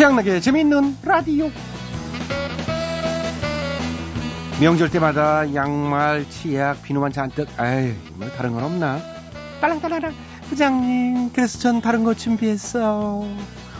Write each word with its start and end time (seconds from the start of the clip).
최양락의 0.00 0.40
재미있는 0.40 0.96
라디오. 1.02 1.50
명절 4.58 4.90
때마다 4.90 5.54
양말, 5.54 6.26
치약, 6.30 6.82
비누만 6.82 7.12
잔뜩. 7.12 7.46
아이, 7.58 7.92
뭐 8.14 8.26
다른 8.30 8.54
건 8.54 8.64
없나? 8.64 8.98
딸랑딸랑. 9.60 10.14
부장님, 10.48 11.32
그래서 11.34 11.58
전 11.58 11.82
다른 11.82 12.02
거 12.04 12.14
준비했어. 12.14 13.26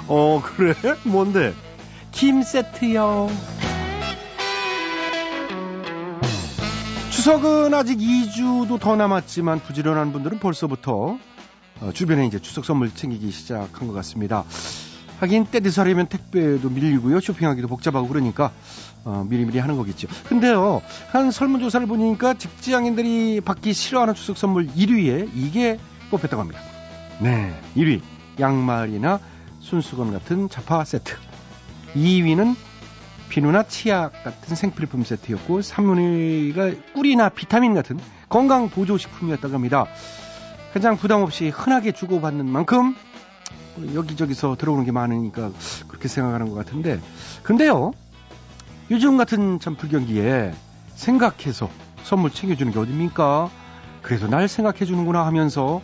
어, 0.08 0.42
그래? 0.44 0.74
뭔데? 1.04 1.54
김 2.12 2.42
세트요. 2.42 3.30
추석은 7.12 7.72
아직 7.72 7.96
2주도 7.98 8.78
더 8.78 8.94
남았지만 8.94 9.60
부지런한 9.60 10.12
분들은 10.12 10.38
벌써부터 10.38 11.16
어, 11.80 11.90
주변에 11.94 12.26
이제 12.26 12.38
추석 12.38 12.66
선물 12.66 12.94
챙기기 12.94 13.30
시작한 13.30 13.88
것 13.88 13.94
같습니다. 13.94 14.44
하긴 15.20 15.46
때 15.46 15.60
되서려면 15.60 16.06
택배도 16.06 16.70
밀리고요. 16.70 17.20
쇼핑하기도 17.20 17.68
복잡하고 17.68 18.08
그러니까 18.08 18.52
어, 19.04 19.24
미리미리 19.28 19.58
하는 19.58 19.76
거겠죠. 19.76 20.08
근데요, 20.26 20.82
한 21.10 21.30
설문조사를 21.30 21.86
보니까 21.86 22.34
직장인들이 22.34 23.42
받기 23.42 23.72
싫어하는 23.72 24.14
추석 24.14 24.38
선물 24.38 24.66
1위에 24.66 25.30
이게 25.34 25.78
뽑혔다고 26.10 26.40
합니다. 26.40 26.60
네, 27.20 27.54
1위 27.76 28.00
양말이나 28.38 29.20
손수건 29.60 30.12
같은 30.12 30.48
자파 30.48 30.84
세트. 30.84 31.14
2위는 31.94 32.56
비누나 33.28 33.64
치약 33.64 34.24
같은 34.24 34.56
생필품 34.56 35.04
세트였고 35.04 35.60
3위가 35.60 36.94
꿀이나 36.94 37.28
비타민 37.28 37.74
같은 37.74 37.98
건강 38.28 38.70
보조식품이었다고 38.70 39.54
합니다. 39.54 39.86
가장 40.72 40.96
부담 40.96 41.22
없이 41.22 41.48
흔하게 41.48 41.92
주고받는 41.92 42.46
만큼 42.46 42.94
여기저기서 43.94 44.56
들어오는 44.56 44.84
게 44.84 44.92
많으니까 44.92 45.50
그렇게 45.88 46.08
생각하는 46.08 46.48
것 46.48 46.54
같은데. 46.54 47.00
근데요 47.42 47.92
요즘 48.90 49.16
같은 49.16 49.60
참 49.60 49.76
불경기에 49.76 50.52
생각해서 50.94 51.70
선물 52.02 52.30
챙겨주는 52.30 52.72
게 52.72 52.78
어딥니까? 52.78 53.50
그래도 54.02 54.26
날 54.28 54.48
생각해 54.48 54.84
주는구나 54.84 55.24
하면서 55.26 55.80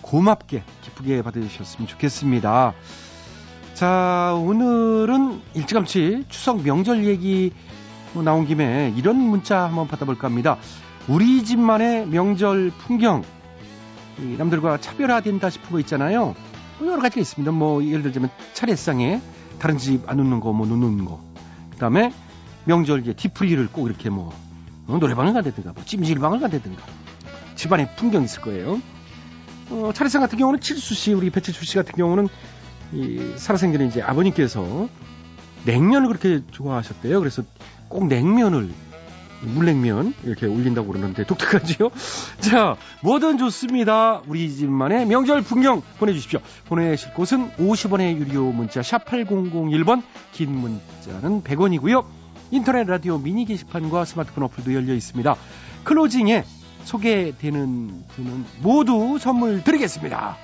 고맙게 0.00 0.64
기쁘게 0.82 1.22
받으셨으면 1.22 1.86
좋겠습니다. 1.86 2.74
자 3.74 4.34
오늘은 4.44 5.40
일찌감치 5.54 6.24
추석 6.28 6.62
명절 6.62 7.04
얘기 7.06 7.52
뭐 8.12 8.22
나온 8.22 8.46
김에 8.46 8.92
이런 8.96 9.16
문자 9.16 9.62
한번 9.64 9.88
받아볼까 9.88 10.26
합니다. 10.26 10.58
우리 11.08 11.44
집만의 11.44 12.06
명절 12.06 12.72
풍경. 12.78 13.22
남들과 14.38 14.78
차별화된다 14.78 15.50
싶은 15.50 15.70
거 15.70 15.80
있잖아요 15.80 16.34
뭐 16.82 16.92
여러 16.92 17.02
가지가 17.02 17.20
있습니다. 17.20 17.52
뭐 17.52 17.84
예를 17.84 18.02
들자면 18.02 18.30
차례상에 18.54 19.20
다른 19.58 19.78
집안 19.78 20.16
놓는 20.16 20.40
거, 20.40 20.52
뭐 20.52 20.66
놓는 20.66 21.04
거. 21.04 21.20
그다음에 21.70 22.12
명절에 22.64 23.14
뒤풀이를 23.14 23.68
꼭 23.70 23.86
이렇게 23.86 24.10
뭐 24.10 24.32
어, 24.88 24.98
노래방을 24.98 25.32
가대든가, 25.32 25.72
뭐 25.72 25.84
찜질방을 25.84 26.40
가대든가. 26.40 26.82
집안에 27.54 27.94
풍경이 27.94 28.24
있을 28.24 28.40
거예요. 28.42 28.80
어, 29.70 29.92
차례상 29.94 30.20
같은 30.20 30.38
경우는 30.38 30.60
칠수 30.60 30.94
씨, 30.94 31.12
우리 31.12 31.30
배칠수 31.30 31.64
씨 31.64 31.76
같은 31.76 31.92
경우는 31.94 32.28
이 32.92 33.32
살아생전에 33.36 33.86
이제 33.86 34.02
아버님께서 34.02 34.88
냉면을 35.64 36.08
그렇게 36.08 36.42
좋아하셨대요. 36.50 37.20
그래서 37.20 37.42
꼭 37.88 38.08
냉면을 38.08 38.70
물냉면 39.42 40.14
이렇게 40.24 40.46
올린다고 40.46 40.88
그러는데 40.88 41.24
독특하지요? 41.24 41.90
자, 42.40 42.76
뭐든 43.02 43.38
좋습니다. 43.38 44.22
우리 44.26 44.50
집만의 44.50 45.06
명절 45.06 45.42
풍경 45.42 45.82
보내주십시오. 45.98 46.40
보내실 46.66 47.14
곳은 47.14 47.50
50원의 47.56 48.16
유료 48.18 48.44
문자 48.52 48.82
샵 48.82 49.04
8001번 49.04 50.02
긴 50.32 50.52
문자는 50.52 51.42
100원이고요. 51.42 52.04
인터넷 52.50 52.86
라디오 52.86 53.18
미니 53.18 53.44
게시판과 53.44 54.04
스마트폰 54.04 54.44
어플도 54.44 54.74
열려 54.74 54.94
있습니다. 54.94 55.34
클로징에 55.84 56.44
소개되는 56.84 58.04
분은 58.14 58.44
모두 58.60 59.18
선물 59.18 59.62
드리겠습니다. 59.64 60.36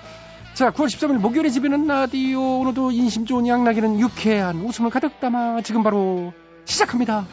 자, 0.54 0.70
9월 0.72 0.86
13일 0.86 1.18
목요일에 1.18 1.50
집에는 1.50 1.86
라디오 1.86 2.60
오늘도 2.60 2.90
인심 2.90 3.26
좋은 3.26 3.46
양락이는 3.46 4.00
유쾌한 4.00 4.56
웃음을 4.56 4.90
가득 4.90 5.20
담아 5.20 5.62
지금 5.62 5.82
바로 5.82 6.32
시작합니다. 6.64 7.26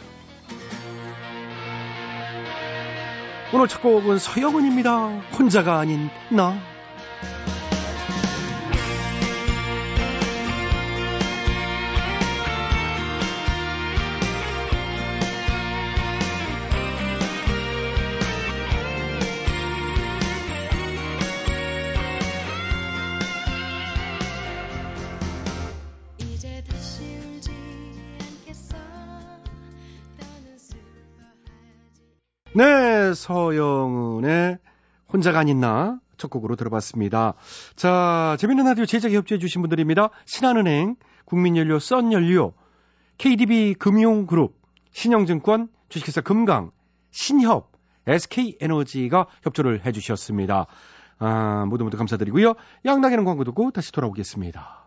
오늘 3.55 3.69
첫 3.69 3.81
곡은 3.81 4.19
서영은입니다. 4.19 5.21
혼자가 5.39 5.79
아닌 5.79 6.09
나. 6.29 6.59
네, 32.57 32.94
서영은의 33.13 34.57
혼자가 35.11 35.39
아닌 35.39 35.59
나 35.59 35.99
첫 36.17 36.29
곡으로 36.29 36.55
들어봤습니다. 36.55 37.33
자, 37.75 38.37
재밌는 38.39 38.65
라디오 38.65 38.85
제작에 38.85 39.15
협조해주신 39.15 39.61
분들입니다. 39.61 40.09
신한은행, 40.25 40.95
국민연료, 41.25 41.79
썬연료, 41.79 42.53
KDB 43.17 43.75
금융그룹, 43.75 44.55
신영증권, 44.91 45.69
주식회사 45.89 46.21
금강, 46.21 46.71
신협, 47.11 47.71
SK에너지가 48.07 49.27
협조를 49.43 49.85
해주셨습니다. 49.85 50.67
아, 51.17 51.65
모두 51.67 51.83
모두 51.83 51.97
감사드리고요. 51.97 52.53
양락에는 52.85 53.23
광고 53.25 53.43
듣고 53.43 53.71
다시 53.71 53.91
돌아오겠습니다. 53.91 54.84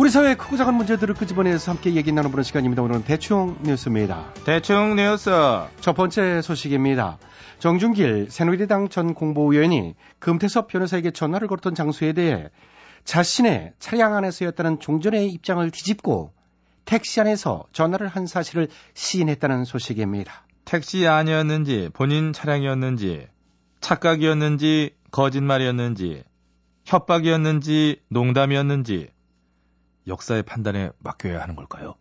우리 0.00 0.08
사회의 0.08 0.34
크고 0.34 0.56
작은 0.56 0.72
문제들을 0.76 1.14
끄집어내서 1.14 1.72
함께 1.72 1.92
얘기 1.92 2.10
나눠보는 2.10 2.42
시간입니다. 2.42 2.82
오늘은 2.82 3.04
대충 3.04 3.58
뉴스입니다. 3.62 4.32
대충 4.46 4.96
뉴스. 4.96 5.30
첫 5.80 5.92
번째 5.92 6.40
소식입니다. 6.40 7.18
정준길 7.58 8.28
새누리당 8.30 8.88
전 8.88 9.12
공보위원이 9.12 9.94
금태섭 10.18 10.68
변호사에게 10.68 11.10
전화를 11.10 11.48
걸었던 11.48 11.74
장소에 11.74 12.14
대해 12.14 12.48
자신의 13.04 13.74
차량 13.78 14.16
안에서였다는 14.16 14.80
종전의 14.80 15.28
입장을 15.32 15.70
뒤집고 15.70 16.32
택시 16.86 17.20
안에서 17.20 17.66
전화를 17.74 18.08
한 18.08 18.26
사실을 18.26 18.68
시인했다는 18.94 19.66
소식입니다. 19.66 20.32
택시 20.64 21.06
아니었는지 21.06 21.90
본인 21.92 22.32
차량이었는지 22.32 23.26
착각이었는지 23.82 24.94
거짓말이었는지 25.10 26.24
협박이었는지 26.86 28.00
농담이었는지 28.08 29.10
역사의 30.06 30.42
판단에 30.42 30.90
맡겨야 30.98 31.40
하는 31.40 31.56
걸까요? 31.56 31.94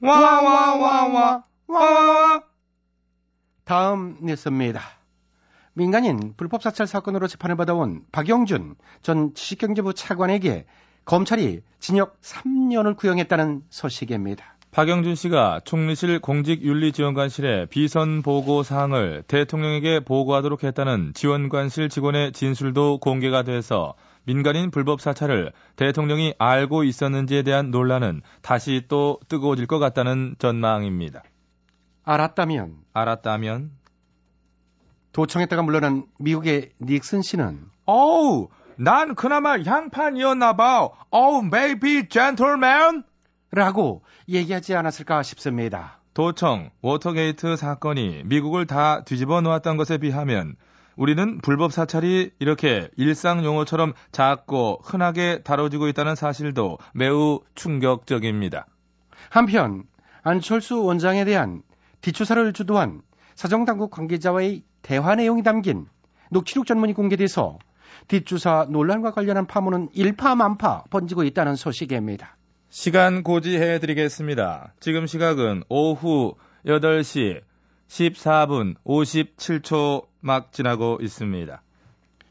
와, 0.00 0.20
와, 0.20 0.74
와, 0.76 1.06
와, 1.08 1.44
와, 1.66 2.42
다음 3.64 4.16
뉴스입니다. 4.22 4.80
민간인 5.74 6.34
불법 6.36 6.62
사찰 6.62 6.86
사건으로 6.86 7.26
재판을 7.28 7.56
받아온 7.56 8.02
박영준 8.10 8.76
전 9.02 9.34
지식경제부 9.34 9.94
차관에게 9.94 10.66
검찰이 11.04 11.62
징역 11.78 12.20
3년을 12.20 12.96
구형했다는 12.96 13.62
소식입니다. 13.70 14.56
박영준 14.70 15.14
씨가 15.14 15.60
총리실 15.64 16.20
공직윤리지원관실에 16.20 17.66
비선 17.66 18.22
보고 18.22 18.62
사항을 18.62 19.22
대통령에게 19.26 20.00
보고하도록 20.00 20.62
했다는 20.62 21.12
지원관실 21.14 21.88
직원의 21.88 22.32
진술도 22.32 22.98
공개가 22.98 23.42
돼서 23.42 23.94
민간인 24.28 24.70
불법 24.70 25.00
사찰을 25.00 25.52
대통령이 25.76 26.34
알고 26.36 26.84
있었는지에 26.84 27.44
대한 27.44 27.70
논란은 27.70 28.20
다시 28.42 28.84
또 28.86 29.18
뜨거워질 29.26 29.66
것 29.66 29.78
같다는 29.78 30.34
전망입니다. 30.38 31.22
알았다면 32.04 32.76
알았다면 32.92 33.70
도청했다가 35.12 35.62
물러난 35.62 36.04
미국의 36.18 36.72
닉슨 36.78 37.22
씨는 37.22 37.64
어우 37.86 38.48
난 38.76 39.14
그나마 39.14 39.64
양반이었나 39.64 40.56
봐. 40.56 40.90
어우 41.08 41.44
MB 41.44 42.06
gentleman 42.10 43.04
라고 43.50 44.02
얘기하지 44.28 44.74
않았을까 44.74 45.22
싶습니다. 45.22 46.00
도청, 46.12 46.68
워터게이트 46.82 47.56
사건이 47.56 48.24
미국을 48.26 48.66
다 48.66 49.04
뒤집어 49.04 49.40
놓았던 49.40 49.78
것에 49.78 49.96
비하면 49.96 50.56
우리는 50.98 51.38
불법 51.38 51.72
사찰이 51.72 52.32
이렇게 52.40 52.90
일상 52.96 53.44
용어처럼 53.44 53.92
작고 54.10 54.80
흔하게 54.82 55.42
다뤄지고 55.44 55.86
있다는 55.86 56.16
사실도 56.16 56.78
매우 56.92 57.40
충격적입니다. 57.54 58.66
한편 59.30 59.84
안철수 60.22 60.82
원장에 60.82 61.24
대한 61.24 61.62
뒷조사를 62.00 62.52
주도한 62.52 63.02
사정당국 63.36 63.92
관계자와의 63.92 64.64
대화 64.82 65.14
내용이 65.14 65.44
담긴 65.44 65.86
녹취록 66.32 66.66
전문이 66.66 66.94
공개돼서 66.94 67.58
뒷주사 68.08 68.66
논란과 68.68 69.12
관련한 69.12 69.46
파문은 69.46 69.90
일파만파 69.92 70.84
번지고 70.90 71.22
있다는 71.22 71.54
소식입니다. 71.54 72.36
시간 72.70 73.22
고지해 73.22 73.78
드리겠습니다. 73.78 74.74
지금 74.80 75.06
시각은 75.06 75.62
오후 75.68 76.34
8시 76.66 77.40
14분 77.86 78.74
57초 78.84 80.07
막 80.20 80.52
지나고 80.52 80.98
있습니다. 81.00 81.62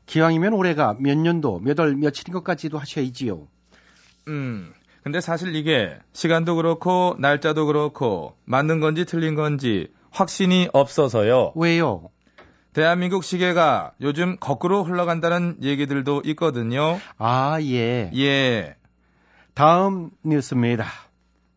기왕이면 0.05 0.53
올해가 0.53 0.95
몇 0.99 1.17
년도, 1.17 1.59
몇 1.59 1.79
월, 1.79 1.95
며칠인 1.95 2.33
것까지도 2.33 2.77
하셔야지요. 2.77 3.47
음, 4.29 4.73
근데 5.03 5.21
사실 5.21 5.55
이게 5.55 5.97
시간도 6.13 6.55
그렇고 6.55 7.15
날짜도 7.19 7.65
그렇고 7.65 8.35
맞는 8.45 8.79
건지 8.79 9.05
틀린 9.05 9.35
건지 9.35 9.89
확신이 10.11 10.67
없어서요. 10.73 11.53
왜요? 11.55 12.09
대한민국 12.73 13.23
시계가 13.23 13.93
요즘 14.01 14.37
거꾸로 14.39 14.83
흘러간다는 14.83 15.57
얘기들도 15.61 16.21
있거든요. 16.25 16.99
아, 17.17 17.57
예. 17.61 18.11
예. 18.15 18.75
다음 19.53 20.11
뉴스입니다. 20.23 20.85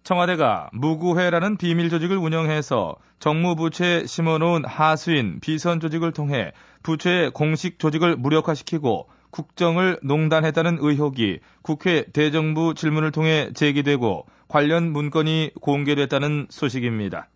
청와대가 0.03 0.71
무구회라는 0.73 1.57
비밀 1.57 1.91
조직을 1.91 2.17
운영해서 2.17 2.97
정무 3.19 3.55
부처에 3.55 4.07
심어놓은 4.07 4.65
하수인 4.65 5.41
비선 5.41 5.81
조직을 5.81 6.13
통해 6.13 6.53
부처의 6.83 7.31
공식 7.33 7.79
조직을 7.79 8.17
무력화시키고 8.17 9.09
국정을 9.31 9.99
농단했다는 10.03 10.79
의혹이 10.81 11.41
국회 11.63 12.05
대정부 12.13 12.75
질문을 12.75 13.13
통해 13.13 13.51
제기되고 13.55 14.27
관련 14.49 14.91
문건이 14.93 15.53
공개됐다는 15.61 16.49
소식입니다. 16.51 17.29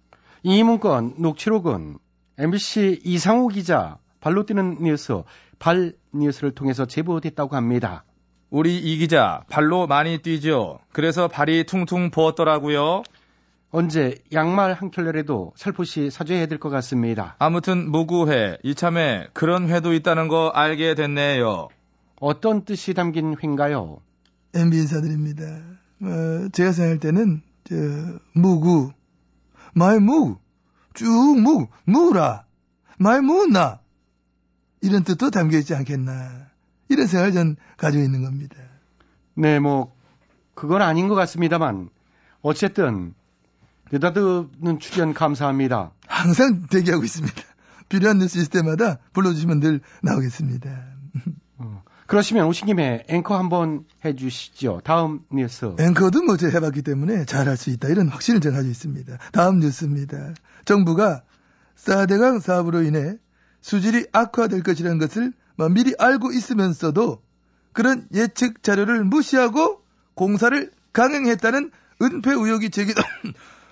이 0.42 0.62
문건 0.62 1.14
녹취록은 1.18 1.98
MBC 2.38 3.00
이상호 3.04 3.48
기자 3.48 3.98
발로 4.20 4.44
뛰는 4.44 4.82
뉴스 4.82 5.22
발 5.58 5.92
뉴스를 6.12 6.52
통해서 6.54 6.86
제보됐다고 6.86 7.54
합니다. 7.54 8.04
우리 8.54 8.78
이 8.78 8.98
기자 8.98 9.42
발로 9.48 9.88
많이 9.88 10.18
뛰죠. 10.18 10.78
그래서 10.92 11.26
발이 11.26 11.64
퉁퉁 11.64 12.12
부었더라고요. 12.12 13.02
언제 13.72 14.14
양말 14.32 14.74
한 14.74 14.92
켤레라도 14.92 15.54
살포시 15.56 16.08
사죄해야 16.10 16.46
될 16.46 16.58
것 16.60 16.70
같습니다. 16.70 17.34
아무튼 17.40 17.90
무구회 17.90 18.58
이참에 18.62 19.26
그런 19.32 19.68
회도 19.68 19.92
있다는 19.92 20.28
거 20.28 20.50
알게 20.54 20.94
됐네요. 20.94 21.66
어떤 22.20 22.64
뜻이 22.64 22.94
담긴 22.94 23.34
회인가요? 23.42 23.98
MB 24.54 24.76
인사드립니다. 24.76 25.44
어, 26.02 26.48
제가 26.52 26.70
생각할 26.70 27.00
때는 27.00 27.42
저 27.64 27.74
무구 28.34 28.92
마이 29.74 29.98
무, 29.98 30.38
쭉 30.94 31.06
무, 31.40 31.66
무라, 31.86 32.44
마이 33.00 33.20
무나 33.20 33.80
이런 34.80 35.02
뜻도 35.02 35.32
담겨 35.32 35.58
있지 35.58 35.74
않겠나 35.74 36.53
이런 36.88 37.06
생각을 37.06 37.32
전 37.32 37.56
가지고 37.76 38.04
있는 38.04 38.22
겁니다. 38.22 38.56
네, 39.34 39.58
뭐 39.58 39.94
그건 40.54 40.82
아닌 40.82 41.08
것 41.08 41.14
같습니다만 41.14 41.90
어쨌든 42.42 43.14
느닷없는 43.90 44.78
출연 44.80 45.14
감사합니다. 45.14 45.92
항상 46.06 46.66
대기하고 46.66 47.04
있습니다. 47.04 47.42
필요한 47.88 48.18
뉴스 48.18 48.38
있을 48.38 48.50
때마다 48.50 48.98
불러주시면 49.12 49.60
늘 49.60 49.80
나오겠습니다. 50.02 50.70
어, 51.58 51.82
그러시면 52.06 52.46
오신 52.46 52.66
김에 52.66 53.04
앵커 53.08 53.38
한번 53.38 53.84
해주시죠. 54.04 54.82
다음 54.84 55.20
뉴스. 55.30 55.74
앵커도 55.78 56.22
뭐 56.22 56.36
제가 56.36 56.58
해봤기 56.58 56.82
때문에 56.82 57.24
잘할 57.24 57.56
수 57.56 57.70
있다 57.70 57.88
이런 57.88 58.08
확신을 58.08 58.40
제가 58.40 58.56
가지고 58.56 58.70
있습니다. 58.70 59.18
다음 59.32 59.60
뉴스입니다. 59.60 60.34
정부가 60.64 61.22
사대강 61.76 62.40
사업으로 62.40 62.82
인해 62.82 63.16
수질이 63.60 64.06
악화될 64.12 64.62
것이라는 64.62 64.98
것을 64.98 65.24
뭐 65.24 65.32
미리 65.70 65.94
알고 65.98 66.32
있으면서도 66.32 67.22
그런 67.72 68.06
예측 68.14 68.62
자료를 68.62 69.04
무시하고 69.04 69.82
공사를 70.14 70.70
강행했다는 70.92 71.70
은폐 72.02 72.30
의혹이 72.30 72.70
제기다. 72.70 73.02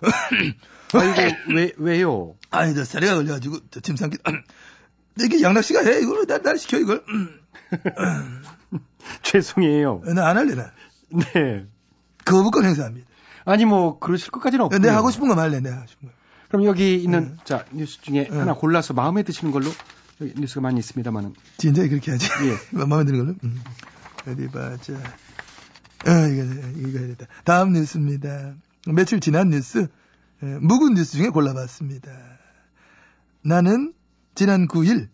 아이고 0.94 1.37
왜 1.55 1.73
왜요? 1.76 2.34
아니 2.50 2.75
저 2.75 2.84
사례가 2.84 3.14
걸려가지고 3.14 3.58
저 3.70 3.81
침상기 3.81 4.19
이게 5.20 5.43
양락 5.43 5.64
씨가 5.64 5.81
해 5.84 6.00
이걸 6.00 6.26
날, 6.26 6.43
날 6.43 6.58
시켜 6.58 6.79
이걸 6.79 7.02
죄송해요. 9.23 10.02
나 10.14 10.26
안 10.29 10.37
할래 10.38 10.55
나 10.55 10.73
네. 11.11 11.67
거부권 12.25 12.64
행사합니다. 12.64 13.06
아니 13.44 13.64
뭐 13.64 13.99
그러실 13.99 14.31
것까지는 14.31 14.64
없고요. 14.67 14.79
내가 14.81 14.96
하고 14.96 15.11
싶은 15.11 15.29
거 15.29 15.34
말래 15.34 15.61
내가 15.61 15.76
하고 15.76 15.87
싶은 15.87 16.08
거. 16.08 16.14
그럼 16.49 16.64
여기 16.67 16.96
있는 16.96 17.19
응. 17.32 17.37
자 17.44 17.64
뉴스 17.73 18.00
중에 18.02 18.29
응. 18.31 18.40
하나 18.40 18.55
골라서 18.55 18.94
마음에 18.94 19.23
드시는 19.23 19.52
걸로 19.52 19.70
뉴스가 20.20 20.60
많이 20.60 20.78
있습니다만은 20.80 21.34
진짜 21.56 21.86
그렇게 21.88 22.12
하지. 22.12 22.26
예. 22.26 22.76
마음에 22.86 23.04
드는 23.04 23.18
걸로. 23.18 23.34
음. 23.44 23.60
어디 24.26 24.46
보자. 24.46 24.94
어, 26.04 26.28
이거, 26.28 26.88
이거 26.88 26.98
해야 26.98 27.08
겠다 27.08 27.26
다음 27.44 27.72
뉴스입니다. 27.72 28.54
며칠 28.86 29.20
지난 29.20 29.50
뉴스, 29.50 29.88
에, 30.42 30.46
묵은 30.60 30.94
뉴스 30.94 31.12
중에 31.16 31.28
골라봤습니다. 31.28 32.10
나는 33.42 33.92
지난 34.34 34.66
9일 34.66 35.08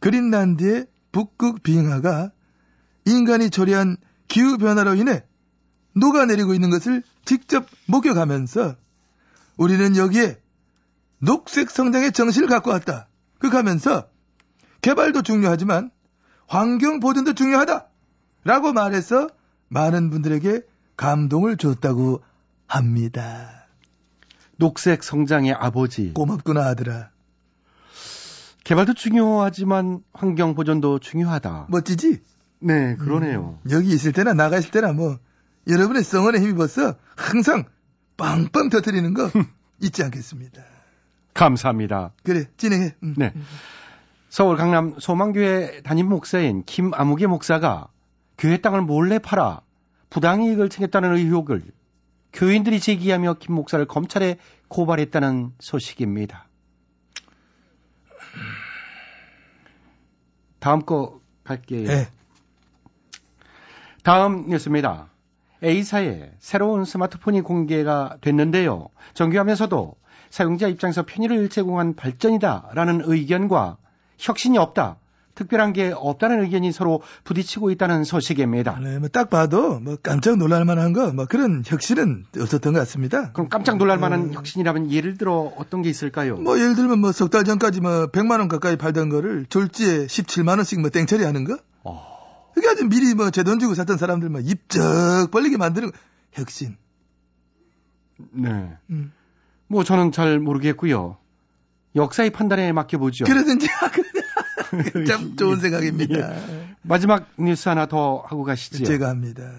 그린란드의 0.00 0.86
북극 1.12 1.62
빙하가 1.62 2.32
인간이 3.04 3.50
초래한 3.50 3.96
기후변화로 4.28 4.94
인해 4.94 5.24
녹아내리고 5.94 6.54
있는 6.54 6.70
것을 6.70 7.02
직접 7.24 7.66
목격하면서 7.86 8.76
우리는 9.56 9.96
여기에 9.96 10.40
녹색 11.18 11.70
성장의 11.70 12.12
정신을 12.12 12.48
갖고 12.48 12.70
왔다. 12.70 13.08
그렇게 13.38 13.56
하면서 13.56 14.08
개발도 14.82 15.22
중요하지만 15.22 15.90
환경 16.46 17.00
보존도 17.00 17.32
중요하다. 17.34 17.86
라고 18.44 18.72
말해서 18.72 19.28
많은 19.68 20.10
분들에게 20.10 20.62
감동을 20.96 21.56
줬다고 21.56 22.22
합니다. 22.66 23.66
녹색 24.56 25.02
성장의 25.02 25.52
아버지. 25.52 26.12
고맙구나 26.12 26.66
아들아. 26.66 27.10
개발도 28.64 28.94
중요하지만 28.94 30.02
환경 30.12 30.54
보존도 30.54 30.98
중요하다. 30.98 31.66
멋지지? 31.68 32.20
네, 32.60 32.96
그러네요. 32.96 33.58
여기 33.70 33.88
있을 33.90 34.12
때나 34.12 34.34
나가 34.34 34.58
있을 34.58 34.70
때나 34.70 34.92
뭐 34.92 35.18
여러분의 35.68 36.04
성원에 36.04 36.38
힘입어서 36.40 36.96
항상 37.16 37.64
빵빵 38.16 38.70
터뜨리는 38.70 39.14
거 39.14 39.30
잊지 39.80 40.02
않겠습니다. 40.04 40.62
감사합니다. 41.34 42.12
그래 42.22 42.44
진행해. 42.56 42.94
음. 43.02 43.14
네. 43.16 43.32
서울 44.32 44.56
강남 44.56 44.98
소망교회 44.98 45.82
담임 45.82 46.08
목사인 46.08 46.64
김아무개 46.64 47.26
목사가 47.26 47.88
교회 48.38 48.56
땅을 48.56 48.80
몰래 48.80 49.18
팔아 49.18 49.60
부당이익을 50.08 50.70
챙겼다는 50.70 51.18
의혹을 51.18 51.60
교인들이 52.32 52.80
제기하며 52.80 53.34
김 53.40 53.54
목사를 53.54 53.84
검찰에 53.84 54.38
고발했다는 54.68 55.52
소식입니다. 55.58 56.48
다음 60.60 60.86
거 60.86 61.20
갈게요. 61.44 61.88
네. 61.88 62.08
다음 64.02 64.48
뉴스입니다. 64.48 65.10
A사에 65.62 66.32
새로운 66.38 66.86
스마트폰이 66.86 67.42
공개가 67.42 68.16
됐는데요. 68.22 68.88
정교하면서도 69.12 69.94
사용자 70.30 70.68
입장에서 70.68 71.02
편의를 71.04 71.50
제공한 71.50 71.94
발전이다라는 71.94 73.02
의견과 73.04 73.76
혁신이 74.18 74.58
없다. 74.58 74.96
특별한 75.34 75.72
게 75.72 75.92
없다는 75.96 76.42
의견이 76.42 76.72
서로 76.72 77.00
부딪히고 77.24 77.70
있다는 77.70 78.04
소식입니다. 78.04 78.78
네, 78.80 78.98
뭐 78.98 79.08
딱 79.08 79.30
봐도 79.30 79.80
뭐 79.80 79.96
깜짝 80.02 80.36
놀랄 80.36 80.66
만한 80.66 80.92
거, 80.92 81.10
뭐 81.12 81.24
그런 81.24 81.62
혁신은 81.64 82.26
없었던 82.38 82.74
것 82.74 82.78
같습니다. 82.80 83.32
그럼 83.32 83.48
깜짝 83.48 83.78
놀랄 83.78 83.96
만한 83.98 84.34
혁신이라면 84.34 84.90
예를 84.92 85.16
들어 85.16 85.50
어떤 85.56 85.80
게 85.80 85.88
있을까요? 85.88 86.36
뭐 86.36 86.58
예를 86.58 86.74
들면 86.74 86.98
뭐 86.98 87.12
석 87.12 87.30
달 87.30 87.44
전까지 87.44 87.80
뭐 87.80 88.08
100만 88.08 88.40
원 88.40 88.48
가까이 88.48 88.76
팔던 88.76 89.08
거를 89.08 89.46
졸지에 89.48 90.04
17만 90.06 90.56
원씩 90.58 90.80
뭐 90.82 90.90
땡처리 90.90 91.24
하는 91.24 91.44
거? 91.44 91.56
어, 91.82 92.50
그게 92.54 92.68
아주 92.68 92.86
미리 92.86 93.14
뭐 93.14 93.30
제 93.30 93.42
돈 93.42 93.58
주고 93.58 93.74
샀던 93.74 93.96
사람들 93.96 94.28
막 94.28 94.46
입적 94.46 95.30
벌리게 95.30 95.56
만드는 95.56 95.92
거. 95.92 95.98
혁신. 96.32 96.76
네. 98.32 98.76
음. 98.90 99.12
뭐 99.66 99.82
저는 99.82 100.12
잘 100.12 100.38
모르겠고요. 100.38 101.16
역사의 101.94 102.30
판단에 102.30 102.72
맡겨보죠. 102.72 103.24
그러든지 103.24 103.68
참 105.06 105.36
좋은 105.36 105.60
생각입니다. 105.60 106.34
마지막 106.82 107.28
뉴스 107.38 107.68
하나 107.68 107.86
더 107.86 108.24
하고 108.26 108.44
가시죠. 108.44 108.84
제가 108.84 109.08
합니다. 109.08 109.50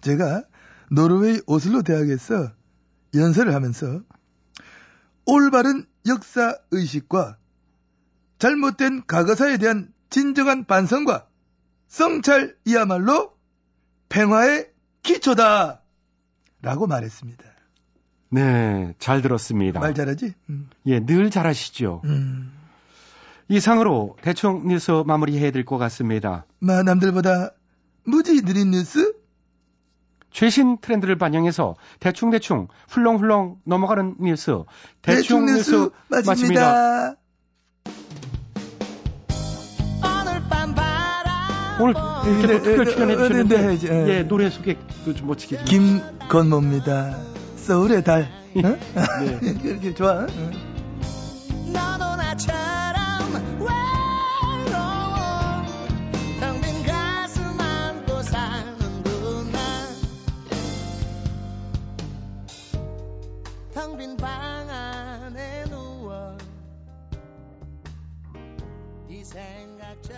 제가 0.00 0.42
노르웨이 0.90 1.40
오슬로 1.46 1.82
대학에서 1.82 2.52
연설을 3.14 3.54
하면서 3.54 4.00
올바른 5.24 5.86
역사 6.06 6.56
의식과 6.70 7.38
잘못된 8.38 9.06
과거사에 9.06 9.56
대한 9.56 9.92
진정한 10.10 10.64
반성과 10.64 11.26
성찰이야말로 11.88 13.36
평화의 14.08 14.70
기초다. 15.02 15.82
라고 16.62 16.86
말했습니다. 16.86 17.44
네, 18.28 18.94
잘 18.98 19.22
들었습니다. 19.22 19.80
말 19.80 19.94
잘하지? 19.94 20.34
음. 20.50 20.68
예, 20.86 21.00
늘 21.00 21.30
잘하시죠. 21.30 22.02
음. 22.04 22.52
이상으로 23.48 24.16
대충 24.22 24.66
뉴스 24.66 24.90
마무리해야 25.06 25.52
될 25.52 25.64
것 25.64 25.78
같습니다. 25.78 26.44
마 26.58 26.82
남들보다 26.82 27.50
무지 28.04 28.42
느린 28.42 28.72
뉴스? 28.72 29.14
최신 30.32 30.78
트렌드를 30.78 31.16
반영해서 31.16 31.76
대충대충 32.00 32.68
훌렁훌렁 32.88 33.58
넘어가는 33.64 34.16
뉴스 34.20 34.50
대충, 35.00 35.46
대충 35.46 35.46
뉴스 35.46 35.70
뉴스 35.70 35.90
마칩니다. 36.08 36.26
마칩니다. 36.30 37.16
오늘 41.78 41.94
이렇게 42.40 42.46
네, 42.46 42.62
특별 42.62 42.84
네, 42.86 42.90
출연해 42.92 43.16
네, 43.16 43.22
주셨는데 43.22 43.56
네, 43.62 43.76
네, 43.76 44.04
네. 44.04 44.08
예, 44.18 44.22
노래 44.22 44.50
소개도 44.50 45.14
좀 45.14 45.26
멋지게 45.28 45.64
좀 45.64 45.64
김건모입니다. 46.28 47.35
서울의 47.66 48.04
달. 48.04 48.22
어? 48.22 48.60
네. 48.62 48.78
이렇게 49.64 49.92
좋아. 49.92 50.22
어? 50.22 50.26
너도 51.66 52.14
나처럼 52.14 53.58
외로워 53.58 54.86
텅빈 56.38 56.84
가슴 56.84 57.60
안고 57.60 58.22
사는구나 58.22 59.58
텅빈방 63.74 64.70
안에 64.70 65.64
누워 65.64 66.38
이 69.08 69.24
생각 69.24 70.00
저 70.02 70.14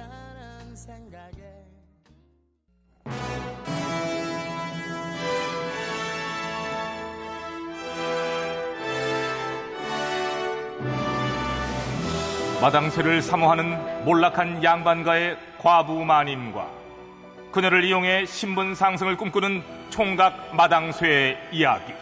마당쇠를 12.61 13.23
사모하는 13.23 14.05
몰락한 14.05 14.65
양반가의 14.65 15.37
과부 15.59 16.05
마님과 16.05 16.69
그녀를 17.53 17.85
이용해 17.85 18.27
신분 18.27 18.75
상승을 18.75 19.17
꿈꾸는 19.17 19.63
총각 19.91 20.57
마당쇠의 20.57 21.39
이야기. 21.53 21.93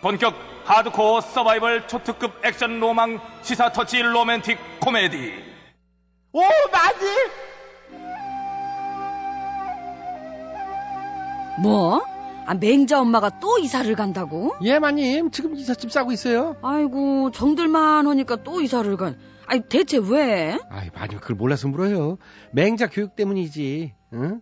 본격 0.00 0.34
하드코어 0.64 1.20
서바이벌 1.20 1.86
초특급 1.86 2.44
액션 2.44 2.80
로망 2.80 3.20
시사 3.42 3.70
터치 3.70 4.02
로맨틱 4.02 4.58
코미디. 4.80 5.34
오 6.32 6.40
맞지? 6.40 7.06
뭐? 11.62 12.02
아, 12.46 12.54
맹자 12.54 13.00
엄마가 13.00 13.38
또 13.38 13.58
이사를 13.58 13.94
간다고? 13.94 14.54
예, 14.62 14.78
마님. 14.80 15.30
지금 15.30 15.54
이삿짐 15.54 15.90
싸고 15.90 16.10
있어요. 16.10 16.56
아이고, 16.62 17.30
정들만 17.30 18.06
하니까 18.08 18.36
또 18.42 18.60
이사를 18.60 18.96
간. 18.96 19.18
아니, 19.50 19.62
대체 19.68 19.98
왜? 19.98 20.56
아이, 20.70 20.90
마님 20.94 21.18
그걸 21.18 21.36
몰라서 21.36 21.66
물어요. 21.66 22.18
맹자 22.52 22.86
교육 22.88 23.16
때문이지. 23.16 23.92
응? 24.12 24.40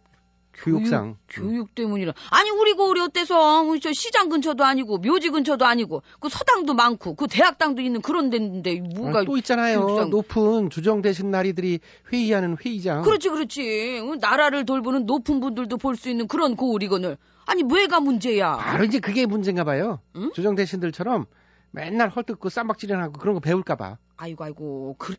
교육상. 0.53 1.17
교육, 1.29 1.49
교육 1.50 1.75
때문이라. 1.75 2.12
아니, 2.31 2.50
우리 2.50 2.75
고을이 2.75 3.00
어때서? 3.00 3.65
저 3.81 3.91
시장 3.93 4.29
근처도 4.29 4.65
아니고, 4.65 4.99
묘지 4.99 5.31
근처도 5.31 5.65
아니고, 5.65 6.03
그 6.21 6.29
서당도 6.29 6.75
많고, 6.75 7.15
그 7.15 7.27
대학당도 7.27 7.81
있는 7.81 8.03
그런 8.03 8.29
데인데, 8.29 8.81
뭐가. 8.81 9.21
아, 9.21 9.25
또 9.25 9.38
있잖아요. 9.38 9.87
교육상. 9.87 10.11
높은 10.11 10.69
주정되신 10.69 11.31
나리들이 11.31 11.79
회의하는 12.12 12.57
회의장. 12.62 13.00
그렇지, 13.03 13.31
그렇지. 13.31 14.00
어, 14.03 14.17
나라를 14.21 14.67
돌보는 14.67 15.07
높은 15.07 15.41
분들도 15.41 15.79
볼 15.79 15.97
수 15.97 16.11
있는 16.11 16.27
그런 16.29 16.55
고을이거늘. 16.55 17.17
아니, 17.47 17.62
뭐가 17.62 18.00
문제야? 18.00 18.57
바로 18.57 18.85
이제 18.85 18.99
그게 18.99 19.25
문제인가 19.25 19.65
봐요. 19.65 20.00
응? 20.17 20.33
주정대신들처럼 20.35 21.25
맨날 21.71 22.09
헐뜯고 22.11 22.50
쌈박질이하고 22.50 23.15
그런 23.15 23.33
거 23.35 23.41
배울까 23.41 23.77
봐. 23.77 23.97
아이고, 24.19 24.45
아이고, 24.45 24.97
그, 24.99 25.15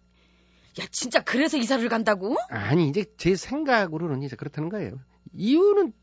야, 0.79 0.85
진짜 0.91 1.21
그래서 1.23 1.57
이사를 1.57 1.87
간다고? 1.89 2.35
아니, 2.49 2.87
이제 2.89 3.05
제 3.17 3.35
생각으로는 3.35 4.21
이제 4.23 4.35
그렇다는 4.35 4.69
거예요. 4.69 4.99
이유는 5.33 5.93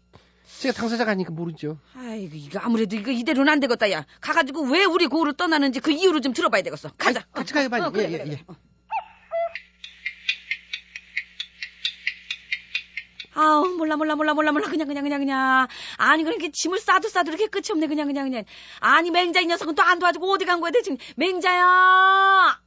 제가 0.61 0.73
당사자가 0.75 1.11
아니니까 1.13 1.33
모르죠. 1.33 1.79
아이고, 1.95 2.35
이거 2.35 2.59
아무래도 2.59 2.97
이거 2.97 3.11
이대로는 3.11 3.53
안 3.53 3.61
되겠다, 3.61 3.91
야. 3.91 4.07
가가지고 4.21 4.63
왜 4.71 4.85
우리 4.85 5.07
고을을 5.07 5.35
떠나는지 5.37 5.81
그 5.81 5.91
이유를 5.93 6.21
좀 6.23 6.33
들어봐야 6.33 6.63
되겠어. 6.63 6.91
가자. 6.97 7.21
아이, 7.21 7.27
같이 7.33 7.53
가요, 7.55 7.69
빨리. 7.69 7.83
어, 7.85 7.91
그래, 7.91 8.05
예, 8.09 8.13
예, 8.15 8.19
그래, 8.19 8.31
예. 8.33 8.37
그래. 8.45 8.57
아우 13.39 13.69
몰라 13.77 13.97
몰라 13.99 14.15
몰라 14.17 14.33
몰라 14.33 14.51
몰라 14.51 14.67
그냥 14.71 14.89
그냥 14.89 15.05
그냥 15.05 15.21
그냥 15.21 15.67
아니 15.99 16.25
그렇게 16.25 16.51
짐을 16.51 16.79
싸도 16.79 17.11
싸도 17.11 17.29
이렇게 17.31 17.49
끝이 17.49 17.65
없네 17.71 17.87
그냥 17.87 18.07
그냥 18.07 18.25
그냥 18.25 18.45
아니 18.81 19.11
맹자 19.11 19.41
이 19.41 19.47
녀석은 19.47 19.75
또 19.75 19.83
안 19.83 19.99
도와주고 19.99 20.33
어디 20.33 20.47
간 20.47 20.63
거야 20.63 20.71
대체 20.71 20.97
맹자야 21.17 22.59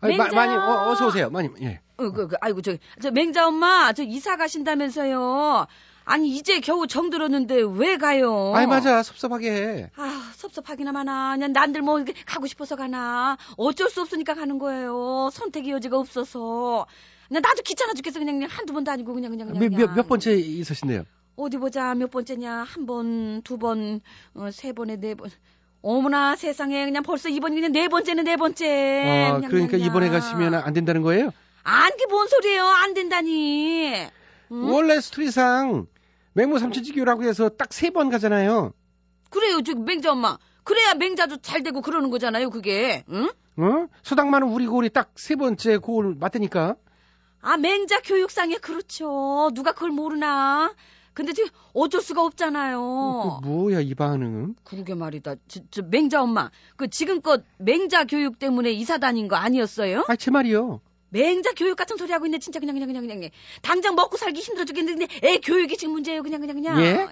아니, 0.00 0.16
마, 0.16 0.24
맹자! 0.24 0.36
마님, 0.36 0.58
어, 0.58 0.90
어서 0.90 1.06
오세요. 1.06 1.30
마님, 1.30 1.54
예. 1.62 1.80
어, 1.96 2.10
그, 2.10 2.28
그, 2.28 2.36
아이고 2.40 2.62
저, 2.62 2.76
저 3.02 3.10
맹자 3.10 3.48
엄마 3.48 3.92
저 3.92 4.04
이사 4.04 4.36
가신다면서요 4.36 5.66
아니 6.04 6.28
이제 6.28 6.60
겨우 6.60 6.86
정들었는데 6.86 7.62
왜 7.74 7.96
가요 7.96 8.52
아이, 8.54 8.66
맞아. 8.66 9.02
섭섭하게 9.02 9.50
해. 9.50 9.90
아, 9.96 10.32
섭섭하기나 10.36 10.92
마나. 10.92 11.34
그냥 11.34 11.52
난들 11.52 11.82
뭐 11.82 11.98
이렇게 12.00 12.14
가고 12.24 12.46
싶어서 12.46 12.76
가나. 12.76 13.36
어쩔 13.58 13.90
수 13.90 14.00
없으니까 14.00 14.32
가는 14.34 14.58
거예요. 14.58 15.28
선택의 15.32 15.72
여지가 15.72 15.98
없어서. 15.98 16.86
그냥 17.28 17.42
나도 17.42 17.60
귀찮아 17.62 17.92
죽겠어. 17.92 18.20
그냥, 18.20 18.36
그냥 18.36 18.48
한두 18.50 18.72
번도 18.72 18.90
아니고 18.90 19.12
그냥 19.12 19.32
그냥 19.32 19.48
그냥. 19.48 19.60
몇, 19.60 19.68
몇, 19.70 19.76
그냥. 19.76 19.94
몇 19.96 20.08
번째 20.08 20.32
있으신데요? 20.34 21.04
어디 21.36 21.58
보자. 21.58 21.94
몇 21.94 22.10
번째냐. 22.10 22.62
한 22.62 22.86
번, 22.86 23.42
두 23.42 23.58
번, 23.58 24.00
어, 24.34 24.50
세 24.50 24.72
번에 24.72 24.96
네 24.96 25.14
번. 25.14 25.30
어머나 25.82 26.36
세상에 26.36 26.84
그냥 26.84 27.02
벌써 27.02 27.28
이번이 27.28 27.54
그냥 27.56 27.72
네 27.72 27.88
번째는 27.88 28.24
네 28.24 28.36
번째. 28.36 29.28
아, 29.30 29.34
그냥, 29.36 29.50
그러니까 29.50 29.70
그냥, 29.72 29.86
이번에. 29.86 30.08
가시면 30.10 30.54
안 30.54 30.72
된다는 30.72 31.02
거예요? 31.02 31.30
안, 31.62 31.90
그게 31.92 32.06
뭔 32.06 32.26
소리예요. 32.28 32.64
안 32.64 32.94
된다니. 32.94 33.92
응? 34.52 34.72
원래 34.72 35.00
스토리상 35.00 35.86
맹모 36.34 36.58
삼천지교라고 36.58 37.24
해서 37.24 37.48
딱 37.50 37.72
세 37.72 37.90
번 37.90 38.10
가잖아요. 38.10 38.72
그래요. 39.30 39.60
저 39.62 39.74
맹자 39.74 40.12
엄마. 40.12 40.38
그래야 40.64 40.94
맹자도 40.94 41.38
잘 41.38 41.62
되고 41.62 41.80
그러는 41.80 42.10
거잖아요. 42.10 42.50
그게. 42.50 43.04
응? 43.10 43.28
어? 43.58 43.86
서당만은 44.02 44.48
우리 44.48 44.66
고을이 44.66 44.90
딱세 44.90 45.36
번째 45.36 45.78
고을 45.78 46.14
맞다니까. 46.18 46.76
아, 47.40 47.56
맹자 47.56 48.00
교육상에 48.02 48.56
그렇죠. 48.56 49.50
누가 49.54 49.72
그걸 49.72 49.90
모르나? 49.90 50.72
근데 51.18 51.32
지금 51.32 51.50
어쩔 51.74 52.00
수가 52.00 52.24
없잖아요. 52.24 53.40
그 53.42 53.48
뭐야 53.48 53.80
이 53.80 53.92
반응은? 53.92 54.54
그러게 54.62 54.94
말이다. 54.94 55.34
저, 55.48 55.60
저 55.72 55.82
맹자 55.82 56.22
엄마, 56.22 56.52
그 56.76 56.88
지금껏 56.88 57.42
맹자 57.58 58.04
교육 58.04 58.38
때문에 58.38 58.70
이사 58.70 58.98
다닌 58.98 59.26
거 59.26 59.34
아니었어요? 59.34 60.04
아, 60.06 60.14
제 60.14 60.30
말이요. 60.30 60.80
맹자 61.08 61.54
교육 61.56 61.74
같은 61.74 61.96
소리 61.96 62.12
하고 62.12 62.26
있네. 62.26 62.38
진짜 62.38 62.60
그냥 62.60 62.76
그냥 62.76 62.86
그냥 62.86 63.04
그냥. 63.04 63.30
당장 63.62 63.96
먹고 63.96 64.16
살기 64.16 64.40
힘들어 64.40 64.64
죽겠는데 64.64 65.08
애 65.24 65.38
교육이 65.38 65.76
지금 65.76 65.94
문제예요. 65.94 66.22
그냥 66.22 66.40
그냥 66.40 66.54
그냥. 66.54 66.80
예? 66.82 67.08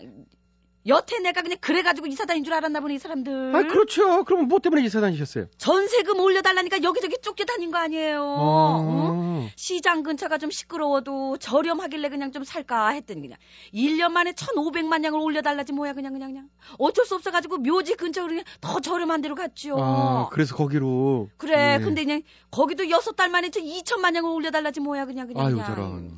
여태 0.87 1.19
내가 1.19 1.43
그냥 1.43 1.59
그래가지고 1.61 2.07
이사 2.07 2.25
다닌 2.25 2.45
줄 2.45 2.55
알았나 2.55 2.81
보네 2.81 2.95
이 2.95 2.99
사람들. 2.99 3.55
아, 3.55 3.63
그렇죠. 3.65 4.25
그럼 4.25 4.49
뭐 4.49 4.59
때문에 4.61 4.83
이사 4.85 5.01
다니셨어요? 5.01 5.47
전세금 5.59 6.21
올려달라니까 6.21 6.83
여기저기 6.83 7.17
쫓겨 7.21 7.45
다닌 7.45 7.71
거 7.71 7.79
아니에요. 7.79 8.21
응? 8.21 8.27
어. 8.39 9.49
시장 9.57 10.03
근처가 10.03 10.39
좀 10.39 10.51
시끄러워도 10.51 11.39
저렴하길래 11.39 12.09
그냥 12.09 12.33
좀 12.33 12.45
살까 12.45 12.91
했더니 12.91 13.21
그냥 13.23 13.39
1년 13.75 14.11
만에 14.11 14.33
1,500만 14.33 15.05
양을 15.05 15.19
올려달라지 15.19 15.73
뭐야 15.73 15.93
그냥 15.93 16.13
그냥 16.13 16.31
그냥 16.31 16.49
어쩔 16.79 17.05
수 17.05 17.15
없어가지고 17.15 17.59
묘지 17.59 17.95
근처로 17.97 18.29
그냥 18.29 18.45
더 18.61 18.81
저렴한 18.81 19.23
데로 19.23 19.35
갔죠. 19.35 19.77
아, 19.79 20.29
그래서 20.31 20.55
거기로. 20.55 21.31
그래 21.37 21.79
예. 21.81 21.85
근데 21.85 22.05
그냥 22.05 22.23
거기도 22.51 22.89
여섯 22.91 23.13
달 23.17 23.29
만에 23.29 23.49
2천만 23.49 24.15
양을 24.15 24.31
올려달라지 24.31 24.81
뭐야 24.81 25.07
그냥 25.07 25.27
그냥 25.27 25.47
아유, 25.47 25.55
그냥. 25.55 25.67
저런. 25.67 26.17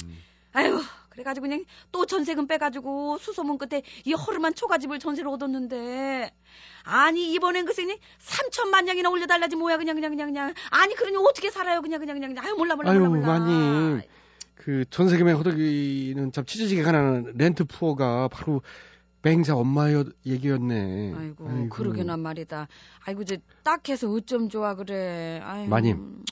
아유 0.53 0.81
그래가지고 1.19 1.49
그냥 1.49 1.65
또 1.91 2.07
전세금 2.07 2.47
빼가지고 2.47 3.19
수소문 3.19 3.59
끝에 3.59 3.83
이 4.05 4.13
허름한 4.13 4.55
초가집을 4.55 5.01
전세로 5.01 5.33
얻었는데 5.33 6.33
아니 6.85 7.33
이번엔 7.33 7.65
글쎄 7.65 7.83
그냥 7.83 7.99
3천만 8.21 8.87
양이나 8.87 9.11
올려달라지 9.11 9.57
뭐야 9.57 9.79
그냥 9.79 9.97
그냥 9.97 10.13
그냥 10.13 10.29
그냥 10.29 10.55
아니 10.71 10.95
그러니 10.95 11.17
어떻게 11.17 11.51
살아요 11.51 11.83
그냥 11.83 11.99
그냥 11.99 12.21
그냥 12.21 12.45
아유 12.45 12.55
몰라 12.55 12.77
몰라 12.77 12.91
아유, 12.93 13.01
몰라 13.01 13.11
몰라 13.11 13.39
마님. 13.41 14.03
그 14.55 14.85
전세금에 14.91 15.33
허덕이는 15.33 16.31
참 16.31 16.45
찢어지게 16.45 16.83
가는 16.83 17.33
렌트 17.37 17.65
푸어가 17.65 18.29
바로 18.29 18.63
맹자 19.23 19.57
엄마의 19.57 20.05
얘기였네. 20.25 21.15
아이고, 21.17 21.69
그러게나 21.71 22.17
말이다. 22.17 22.69
아이고 23.05 23.25
저 23.25 23.37
딱해서 23.65 24.09
어쩜 24.11 24.49
좋아 24.49 24.75
그래. 24.75 25.41
아유, 25.43 25.69
마님. 25.69 26.23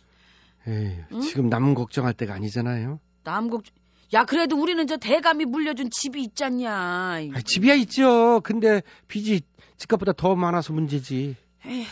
에이, 0.68 0.96
응? 1.12 1.20
지금 1.20 1.48
남 1.48 1.74
걱정할 1.74 2.14
때가 2.14 2.34
아니잖아요. 2.34 3.00
남곡. 3.24 3.64
야 4.12 4.24
그래도 4.24 4.56
우리는 4.56 4.86
저 4.86 4.96
대감이 4.96 5.44
물려준 5.46 5.90
집이 5.90 6.22
있잖냐. 6.22 6.72
아, 6.72 7.40
집이야 7.44 7.74
있죠. 7.74 8.40
근데 8.44 8.82
빚이 9.08 9.40
집값보다 9.78 10.12
더 10.12 10.34
많아서 10.36 10.72
문제지. 10.72 11.36
에휴, 11.66 11.84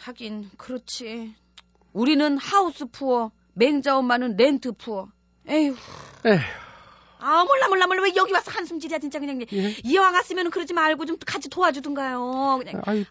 하긴 0.00 0.50
그렇지. 0.56 1.34
우리는 1.92 2.38
하우스 2.38 2.86
푸어, 2.86 3.30
맹자 3.52 3.98
엄마는 3.98 4.36
렌트 4.36 4.72
푸어. 4.72 5.08
에휴. 5.48 5.76
에휴. 6.24 6.38
아 7.24 7.44
몰라 7.44 7.68
몰라 7.68 7.86
몰라 7.86 8.02
왜 8.02 8.12
여기 8.16 8.32
와서 8.32 8.50
한숨질이야 8.50 8.98
진짜 8.98 9.20
그냥 9.20 9.40
예. 9.52 9.76
이왕 9.84 10.12
왔으면 10.12 10.50
그러지 10.50 10.74
말고 10.74 11.06
좀 11.06 11.16
같이 11.24 11.48
도와주든가요. 11.48 12.58
그냥 12.64 12.82
아유, 12.84 13.04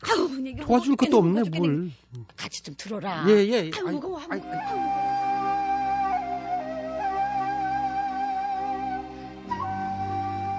이거 0.46 0.66
도와줄 0.66 0.98
것도 0.98 1.18
없네, 1.18 1.44
뭘. 1.44 1.92
같이 2.36 2.62
좀 2.62 2.76
들어라. 2.78 3.24
예, 3.30 3.34
예. 3.48 3.72
아유 3.74 3.86
무거워. 3.86 4.20
아이, 4.30 4.42
아유, 4.42 4.52
아유. 4.52 5.21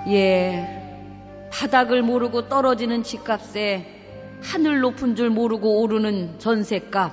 예, 0.08 1.48
바닥을 1.52 2.02
모르고 2.02 2.48
떨어지는 2.48 3.02
집값에 3.02 3.86
하늘 4.42 4.80
높은 4.80 5.14
줄 5.14 5.30
모르고 5.30 5.80
오르는 5.80 6.38
전세값. 6.38 7.12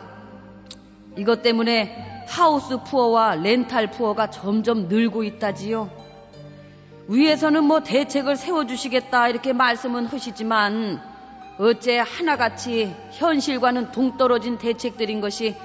이것 1.17 1.41
때문에 1.41 2.23
하우스 2.27 2.77
푸어와 2.83 3.35
렌탈 3.35 3.91
푸어가 3.91 4.29
점점 4.29 4.87
늘고 4.87 5.23
있다지요. 5.23 5.89
위에서는 7.07 7.63
뭐 7.63 7.81
대책을 7.81 8.35
세워주시겠다 8.35 9.29
이렇게 9.29 9.51
말씀은 9.51 10.05
하시지만 10.05 11.01
어째 11.57 11.97
하나같이 11.97 12.93
현실과는 13.11 13.91
동떨어진 13.91 14.57
대책들인 14.57 15.19
것이 15.19 15.55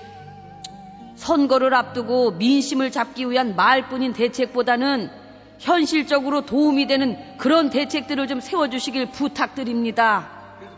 선거를 1.16 1.74
앞두고 1.74 2.32
민심을 2.32 2.90
잡기 2.90 3.30
위한 3.30 3.54
말뿐인 3.56 4.12
대책보다는 4.12 5.23
현실적으로 5.58 6.44
도움이 6.44 6.87
되는 6.87 7.16
그런 7.38 7.70
대책들을 7.70 8.26
좀 8.26 8.40
세워주시길 8.40 9.11
부탁드립니다. 9.12 10.28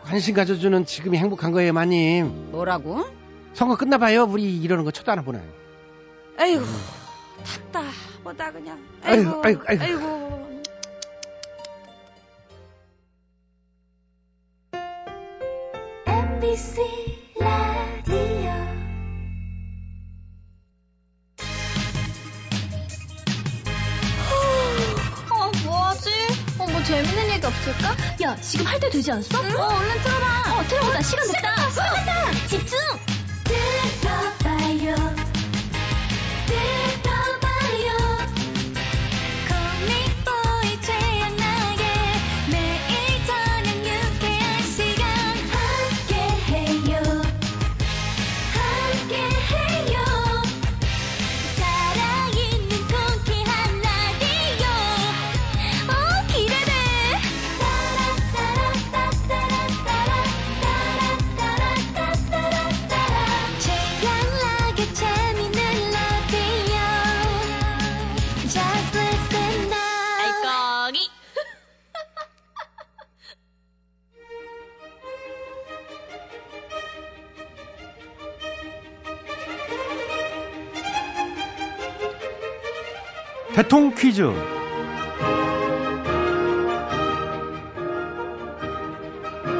관심 0.03 0.35
가져주는 0.35 0.85
지금이 0.85 1.17
행복한 1.17 1.51
거예요, 1.51 1.73
마님. 1.73 2.51
뭐라고? 2.51 3.05
선거 3.53 3.75
끝나봐요. 3.75 4.23
우리 4.23 4.57
이러는 4.57 4.83
거 4.85 4.91
쳐도 4.91 5.11
안 5.11 5.23
보나요? 5.25 5.43
아이고 6.37 6.63
답답하다 7.43 8.51
그냥. 8.51 8.79
아이고, 9.03 9.41
아이고 9.43 9.61
아이고, 9.67 9.83
아이고. 9.83 10.37
아 16.05 16.39
재밌는 26.87 27.29
얘기 27.31 27.45
없을까? 27.45 27.95
야, 28.21 28.35
지금 28.41 28.65
할 28.65 28.79
때 28.79 28.89
되지 28.89 29.11
않았어? 29.11 29.37
어, 29.37 29.41
얼른 29.41 30.01
틀어봐. 30.03 30.57
어, 30.59 30.63
틀어보자. 30.67 31.01
시간 31.01 31.27
됐다. 31.31 31.69
시간 31.69 31.93
됐다. 31.95 32.47
집중! 32.47 32.77
대통 83.77 83.93
퀴즈. 83.93 84.23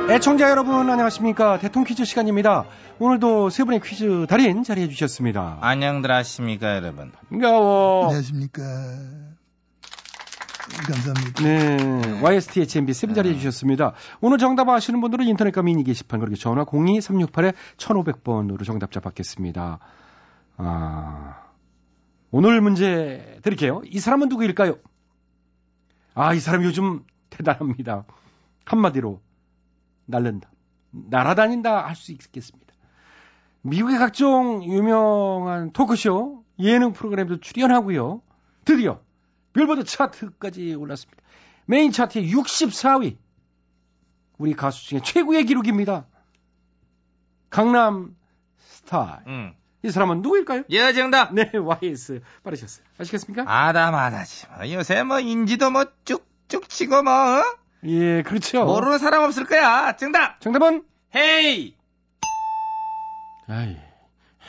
애청자 0.10 0.50
여러분 0.50 0.90
안녕하십니까 0.90 1.60
대통 1.60 1.84
퀴즈 1.84 2.04
시간입니다. 2.04 2.66
오늘도 2.98 3.52
세 3.52 3.64
분의 3.64 3.80
퀴즈 3.80 4.26
달인 4.28 4.64
자리해 4.64 4.90
주셨습니다. 4.90 5.60
안녕들 5.62 6.12
하십니까, 6.12 6.78
여러분. 6.78 7.12
반가워. 7.30 8.06
안녕하십니까. 8.06 8.64
감사합니다. 10.88 11.44
네, 11.44 12.24
YSTHMB 12.24 12.94
세분 12.94 13.14
자리해 13.14 13.36
주셨습니다. 13.36 13.94
오늘 14.20 14.40
정답 14.40 14.68
아시는 14.68 15.00
분들은 15.00 15.28
인터넷과 15.28 15.62
미니 15.62 15.84
게시판 15.84 16.22
그리고 16.22 16.38
전화 16.38 16.66
02368-1500번으로 16.66 18.66
정답자 18.66 19.00
받겠습니다. 19.00 19.78
아, 20.58 21.47
오늘 22.32 22.62
문제 22.62 23.40
드릴게요. 23.44 23.82
이 23.86 24.00
사람은 24.00 24.30
누구일까요? 24.30 24.78
아, 26.14 26.34
이 26.34 26.40
사람 26.40 26.64
요즘 26.64 27.06
대단합니다. 27.30 28.06
한마디로 28.66 29.22
날른다. 30.06 30.50
날아다닌다 30.92 31.86
할 31.86 31.96
수 31.96 32.12
있겠습니다. 32.12 32.74
미국의 33.62 33.98
각종 33.98 34.64
유명한 34.64 35.72
토크쇼, 35.72 36.44
예능 36.60 36.94
프로그램도 36.94 37.40
출연하고요. 37.40 38.22
드디어 38.66 39.02
빌보드 39.54 39.84
차트까지 39.84 40.76
올랐습니다. 40.76 41.22
메인 41.66 41.92
차트의 41.92 42.32
64위. 42.34 43.18
우리 44.38 44.54
가수 44.54 44.86
중에 44.88 45.02
최고의 45.04 45.46
기록입니다. 45.46 46.06
강남 47.50 48.16
스타일. 48.58 49.20
응. 49.28 49.56
이 49.88 49.92
사람은 49.92 50.22
누구일까요? 50.22 50.64
예, 50.70 50.92
정답. 50.92 51.34
네, 51.34 51.50
YS 51.54 52.22
빠르셨어요. 52.44 52.86
아시겠습니까? 53.00 53.46
아담하다지. 53.48 54.48
뭐. 54.58 54.72
요새 54.74 55.02
뭐 55.04 55.22
인지도 55.22 55.72
뭐 55.72 55.86
쭉쭉 56.04 56.68
치고 56.68 57.04
뭐, 57.04 57.14
어? 57.14 57.44
예, 57.86 58.22
그렇죠. 58.24 58.66
모르는 58.66 58.98
사람 58.98 59.24
없을 59.24 59.46
거야. 59.46 59.96
정답. 59.96 60.42
정답은 60.42 60.84
헤이. 61.16 61.74
아이, 63.48 63.78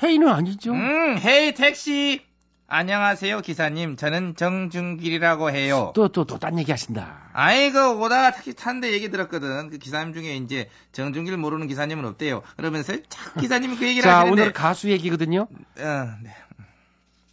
헤이는 0.03 0.27
아니죠. 0.27 0.73
음, 0.73 1.19
헤이 1.19 1.55
택시. 1.55 2.27
안녕하세요, 2.71 3.41
기사님. 3.41 3.97
저는 3.97 4.37
정준길이라고 4.37 5.51
해요. 5.51 5.93
또, 5.95 6.09
또, 6.09 6.27
또, 6.27 6.39
딴 6.39 6.59
얘기 6.59 6.71
하신다. 6.71 7.31
아이고, 7.33 7.99
오다가 7.99 8.31
택시 8.33 8.55
탄데 8.55 8.93
얘기 8.93 9.09
들었거든. 9.11 9.71
그 9.71 9.79
기사님 9.79 10.13
중에 10.13 10.37
이제 10.37 10.69
정준길 10.93 11.39
모르는 11.39 11.67
기사님은 11.67 12.05
없대요. 12.05 12.43
그러면서 12.59 12.93
자꾸 13.09 13.41
기사님이 13.41 13.77
그 13.77 13.87
얘기를 13.87 14.03
자, 14.11 14.19
하시는데. 14.19 14.43
오늘 14.43 14.53
가수 14.53 14.91
얘기거든요. 14.91 15.49
어, 15.79 16.17
네. 16.23 16.31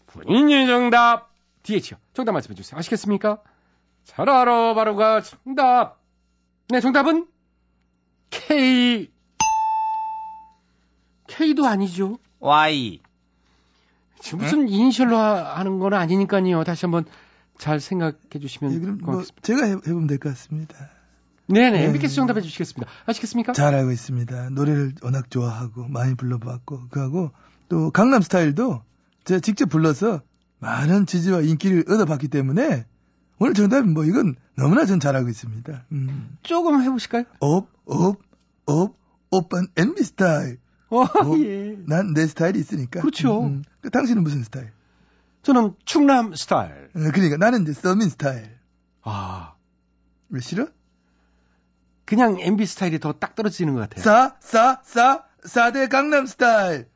본인이 0.07 0.67
정답. 0.67 1.33
DH요. 1.63 1.97
정답 2.13 2.31
말씀해 2.31 2.55
주세요. 2.55 2.79
아시겠습니까? 2.79 3.39
잘 4.05 4.29
알아, 4.29 4.73
바로가 4.73 5.19
정답. 5.21 5.99
네, 6.69 6.79
정답은 6.79 7.27
K. 8.29 9.11
K도 11.27 11.65
아니죠. 11.65 12.19
Y. 12.39 13.01
무슨 14.33 14.67
이니셜로 14.69 15.17
하- 15.17 15.57
하는 15.59 15.79
건 15.79 15.93
아니니까요. 15.93 16.63
다시 16.63 16.85
한번 16.85 17.05
잘 17.57 17.79
생각해 17.79 18.15
주시면 18.41 18.73
예, 18.73 18.79
그럼 18.79 18.97
뭐. 19.01 19.23
제가 19.41 19.65
해, 19.65 19.71
해보면 19.73 20.07
될 20.07 20.17
것 20.19 20.29
같습니다. 20.29 20.75
네네, 21.47 21.71
네. 21.77 21.83
MBK스 21.85 22.15
정답해 22.15 22.41
주시겠습니다. 22.41 22.91
아시겠습니까? 23.05 23.53
잘 23.53 23.75
알고 23.75 23.91
있습니다. 23.91 24.49
노래를 24.49 24.93
워낙 25.03 25.29
좋아하고 25.29 25.87
많이 25.87 26.15
불러봤고 26.15 26.87
그하고 26.89 27.31
또 27.69 27.91
강남 27.91 28.21
스타일도 28.21 28.81
제가 29.25 29.39
직접 29.41 29.69
불러서 29.69 30.21
많은 30.59 31.05
지지와 31.05 31.41
인기를 31.41 31.85
얻어봤기 31.87 32.29
때문에 32.29 32.85
오늘 33.37 33.53
정답은 33.53 33.93
뭐 33.93 34.05
이건 34.05 34.35
너무나 34.57 34.85
전 34.85 35.02
잘 35.02 35.15
알고 35.15 35.29
있습니다. 35.29 35.85
음. 35.91 36.37
조금 36.41 36.81
해보실까요? 36.81 37.25
업, 37.39 37.67
업, 37.85 38.17
업, 38.65 38.95
오빤 39.29 39.67
MB 39.77 40.01
스타일. 40.03 40.57
어, 40.97 41.03
어? 41.03 41.37
예. 41.43 41.77
난 41.87 42.13
내 42.13 42.25
스타일이 42.27 42.59
있으니까. 42.59 43.01
그렇죠. 43.01 43.43
음, 43.43 43.47
음. 43.47 43.63
그 43.81 43.89
당신은 43.89 44.23
무슨 44.23 44.43
스타일? 44.43 44.71
저는 45.43 45.73
충남 45.85 46.33
스타일. 46.35 46.71
어, 46.95 47.11
그러니까 47.13 47.37
나는 47.37 47.63
이제 47.63 47.73
서민 47.73 48.09
스타일. 48.09 48.49
아, 49.03 49.53
왜 50.29 50.39
싫어? 50.41 50.67
그냥 52.05 52.37
MB 52.39 52.65
스타일이 52.65 52.99
더 52.99 53.13
딱 53.13 53.35
떨어지는 53.35 53.73
것 53.73 53.81
같아요. 53.81 54.03
싸, 54.03 54.35
싸, 54.39 54.81
싸, 54.83 55.23
싸대 55.43 55.87
강남 55.87 56.25
스타일. 56.25 56.87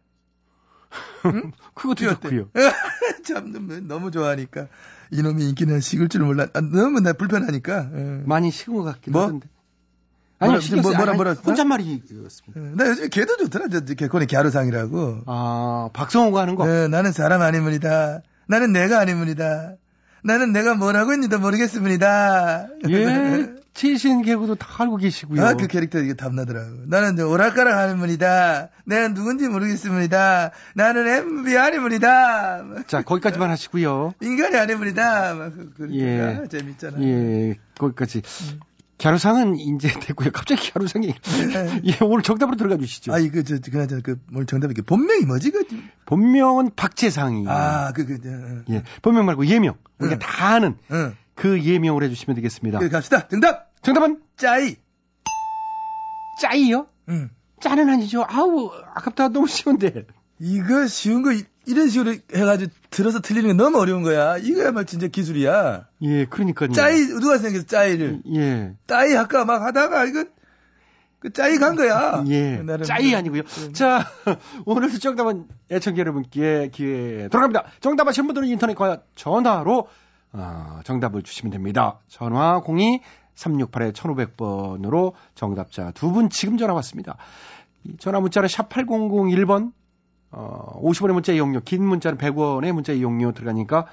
그것도 1.75 2.09
어때? 2.09 2.29
좋고요. 2.29 2.49
참, 3.25 3.51
너무, 3.51 3.79
너무 3.81 4.11
좋아하니까. 4.11 4.67
이놈의 5.11 5.49
인기는 5.49 5.79
식을 5.79 6.09
줄 6.09 6.23
몰라. 6.23 6.47
아, 6.53 6.61
너무 6.61 6.99
나 7.01 7.13
불편하니까. 7.13 7.89
어. 7.91 8.23
많이 8.25 8.51
식은 8.51 8.73
것 8.75 8.83
같긴 8.83 9.13
뭐? 9.13 9.23
하던데. 9.23 9.47
아니, 10.39 10.53
뭐라- 10.53 10.61
신경 10.61 10.81
뭐- 10.81 10.91
쓰- 10.91 10.97
뭐라- 10.97 11.13
뭐라- 11.15 11.33
혼잣말이었습니다. 11.45 12.59
어, 12.59 12.63
나 12.75 12.87
요즘에 12.89 13.07
걔도 13.09 13.37
좋더라. 13.37 13.67
저, 13.69 13.85
저 13.85 13.93
개콘의 13.93 14.27
갸루상이라고. 14.27 15.23
아, 15.27 15.89
박성호가 15.93 16.41
하는 16.41 16.55
거. 16.55 16.63
어, 16.63 16.87
나는 16.87 17.11
사람 17.11 17.41
아니문이다. 17.41 18.21
나는 18.47 18.71
내가 18.73 18.99
아니문이다. 18.99 19.75
나는 20.23 20.51
내가 20.51 20.75
뭘 20.75 20.95
하고 20.97 21.11
있는지도 21.13 21.39
모르겠습니다. 21.39 22.67
예, 22.89 22.89
최신 23.73 24.21
개그도 24.21 24.55
다 24.55 24.67
알고 24.79 24.97
계시고요. 24.97 25.45
아, 25.45 25.53
그 25.53 25.67
캐릭터 25.67 25.99
이게 25.99 26.13
탐나더라고. 26.13 26.67
나는 26.87 27.17
오락가락 27.19 27.77
하는 27.77 27.99
분이다. 27.99 28.69
내가 28.85 29.13
누군지 29.13 29.47
모르겠습니다. 29.47 30.51
나는 30.75 31.07
MB 31.07 31.57
아니분이다. 31.57 32.83
자, 32.87 33.01
거기까지만 33.03 33.49
하시고요. 33.51 34.13
인간이 34.21 34.57
아니분이다. 34.57 35.33
막 35.35 35.53
그, 35.55 35.71
그, 35.77 35.89
예. 35.93 36.21
아, 36.21 36.45
재밌잖아. 36.47 37.01
예, 37.01 37.55
거기까지. 37.77 38.21
갸루상은 38.99 39.57
이제 39.57 39.87
됐고요. 39.99 40.31
갑자기 40.31 40.71
갸루상이. 40.71 41.07
예, 41.85 41.97
오늘 42.01 42.21
정답으로 42.21 42.57
들어가 42.57 42.77
주시죠. 42.77 43.13
아, 43.13 43.19
이거, 43.19 43.41
저, 43.43 43.57
저, 43.59 43.71
그나저나, 43.71 44.01
그, 44.01 44.19
오늘 44.33 44.45
정답이, 44.45 44.73
그, 44.73 44.81
본명이 44.81 45.25
뭐지, 45.25 45.51
그? 45.51 45.65
본명은 46.05 46.71
박재상이. 46.75 47.45
아, 47.47 47.93
그, 47.93 48.05
그, 48.05 48.21
저, 48.21 48.29
어. 48.29 48.63
예, 48.69 48.83
본명 49.01 49.25
말고 49.25 49.45
예명. 49.47 49.75
우리가 49.99 50.15
응. 50.15 50.19
다 50.19 50.47
아는 50.47 50.77
응. 50.91 51.15
그 51.33 51.63
예명으로 51.63 52.05
해주시면 52.05 52.35
되겠습니다. 52.35 52.79
그, 52.79 52.89
갑시다. 52.89 53.27
정답! 53.29 53.71
정답은 53.81 54.21
짜이! 54.35 54.75
짜이요? 56.35 56.87
응. 57.09 57.29
짜는 57.61 57.89
아니죠. 57.89 58.25
아우, 58.27 58.69
아깝다. 58.95 59.29
너무 59.29 59.47
쉬운데. 59.47 60.05
이거 60.39 60.87
쉬운 60.87 61.21
거, 61.23 61.31
이- 61.65 61.71
이런 61.71 61.89
식으로 61.89 62.15
해가지고 62.33 62.71
들어서 62.89 63.19
틀리는 63.19 63.49
게 63.49 63.53
너무 63.53 63.79
어려운 63.79 64.01
거야. 64.03 64.37
이거야말로 64.37 64.85
진짜 64.85 65.07
기술이야. 65.07 65.85
예, 66.01 66.25
그러니까요. 66.25 66.71
짜이, 66.71 67.01
누가 67.05 67.37
생겼어, 67.37 67.65
짜이를. 67.65 68.21
예. 68.35 68.73
짜이 68.87 69.13
할까 69.13 69.45
막 69.45 69.61
하다가, 69.61 70.05
이거, 70.05 70.25
그 71.19 71.31
짜이 71.33 71.57
간 71.57 71.75
거야. 71.75 72.23
예. 72.27 72.63
짜이 72.85 73.09
뭐, 73.09 73.17
아니고요. 73.19 73.41
음. 73.59 73.73
자, 73.73 74.05
오늘 74.65 74.89
정답은 74.99 75.47
애청자 75.71 75.99
여러분께 75.99 76.69
기회 76.73 77.27
돌아갑니다. 77.29 77.65
정답 77.81 78.07
하신 78.07 78.25
분들은 78.25 78.47
인터넷과 78.47 79.01
전화로 79.15 79.87
어, 80.31 80.79
정답을 80.85 81.23
주시면 81.23 81.51
됩니다. 81.51 81.99
전화 82.07 82.61
02-368-1500번으로 82.61 85.13
정답자 85.35 85.91
두 85.91 86.11
분 86.11 86.29
지금 86.29 86.57
전화 86.57 86.73
왔습니다. 86.75 87.17
이 87.83 87.95
전화 87.97 88.19
문자는 88.19 88.47
샵 88.49 88.69
8001번 88.69 89.71
어, 90.31 90.81
50원의 90.83 91.13
문자 91.13 91.33
이용료, 91.33 91.61
긴 91.61 91.83
문자는 91.83 92.17
100원의 92.17 92.71
문자 92.71 92.93
이용료 92.93 93.31
들어가니까 93.33 93.87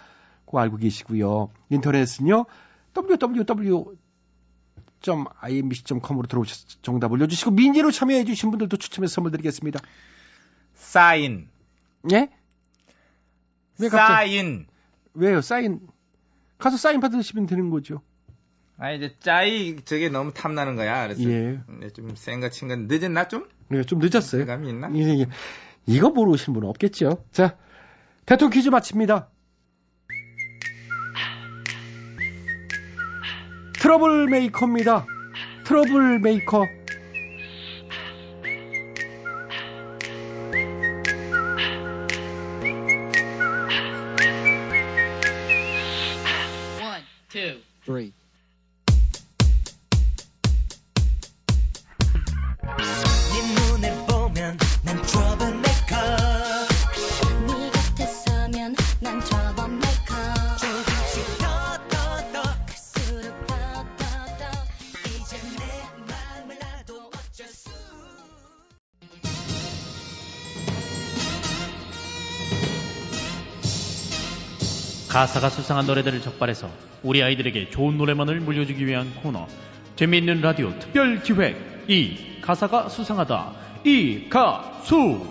그거 0.45 0.61
알고 0.61 0.77
계시고요. 0.77 1.51
인터넷은요. 1.71 2.47
www.imbc.com으로 2.97 3.97
들어오셔서 6.29 6.67
정답 6.83 7.13
올려주시고 7.13 7.51
민지로 7.53 7.91
참여해 7.91 8.25
주신 8.25 8.51
분들도 8.51 8.77
추첨해서 8.77 9.15
선물 9.15 9.33
드리겠습니다. 9.33 9.81
사인. 10.75 11.49
예? 12.13 12.31
왜 13.79 13.89
갑자기 13.89 14.37
사인. 14.39 14.67
왜요? 15.15 15.41
사인 15.41 15.81
가서 16.59 16.77
사인 16.77 17.01
받으시면 17.01 17.47
되는 17.47 17.71
거죠. 17.71 18.03
아 18.79 18.93
이제 18.93 19.15
짜이 19.21 19.77
저게 19.85 20.09
너무 20.11 20.33
탐나는 20.33 20.77
거야. 20.77 21.05
그래서 21.05 21.23
예. 21.25 21.61
네, 21.81 21.91
좀 21.91 22.15
생각 22.15 22.51
친건 22.51 22.89
늦었나 22.89 23.29
좀? 23.29 23.49
네, 23.69 23.83
좀 23.85 23.99
늦었어요. 24.01 24.45
감이 24.47 24.69
있나? 24.69 24.91
예, 24.95 25.21
예. 25.21 25.27
이거 25.87 26.11
모르시는 26.11 26.55
분은 26.55 26.69
없겠죠. 26.69 27.25
자, 27.31 27.57
대통령 28.27 28.51
퀴즈 28.51 28.69
마칩니다. 28.69 29.31
트러블 33.81 34.27
메이커입니다. 34.27 35.07
트러블 35.65 36.19
메이커. 36.19 36.67
가사가 75.17 75.49
수상한 75.49 75.87
노래들을 75.87 76.21
적발해서 76.21 76.71
우리 77.03 77.23
아이들에게 77.23 77.71
좋은 77.71 77.97
노래만을 77.97 78.39
물려주기 78.41 78.87
위한 78.87 79.15
코너 79.23 79.47
재미있는 79.97 80.43
라디오 80.43 80.79
특별 80.79 81.23
기획 81.23 81.57
이 81.89 82.39
가사가 82.43 82.91
수상하다 82.91 83.55
이 83.87 84.29
가수 84.29 85.27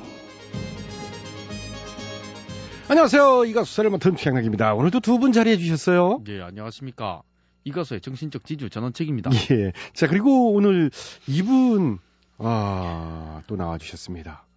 안녕하세요. 2.90 3.46
이 3.46 3.54
가수 3.54 3.76
사를 3.76 3.92
맡은 3.92 4.16
최양락입니다. 4.16 4.74
오늘도 4.74 5.02
두 5.02 5.20
분 5.20 5.32
자리해 5.32 5.58
주셨어요. 5.58 6.24
예 6.30 6.42
안녕하십니까 6.42 7.22
이 7.64 7.72
가수의 7.72 8.02
정신적 8.02 8.44
지주 8.44 8.72
전원책입니다 8.72 9.30
예. 9.54 9.72
자, 9.94 10.08
그리고 10.08 10.52
오늘 10.54 10.90
이분, 11.28 12.00
아, 12.40 13.44
또 13.46 13.56
나와 13.56 13.78
주셨습니다. 13.78 14.48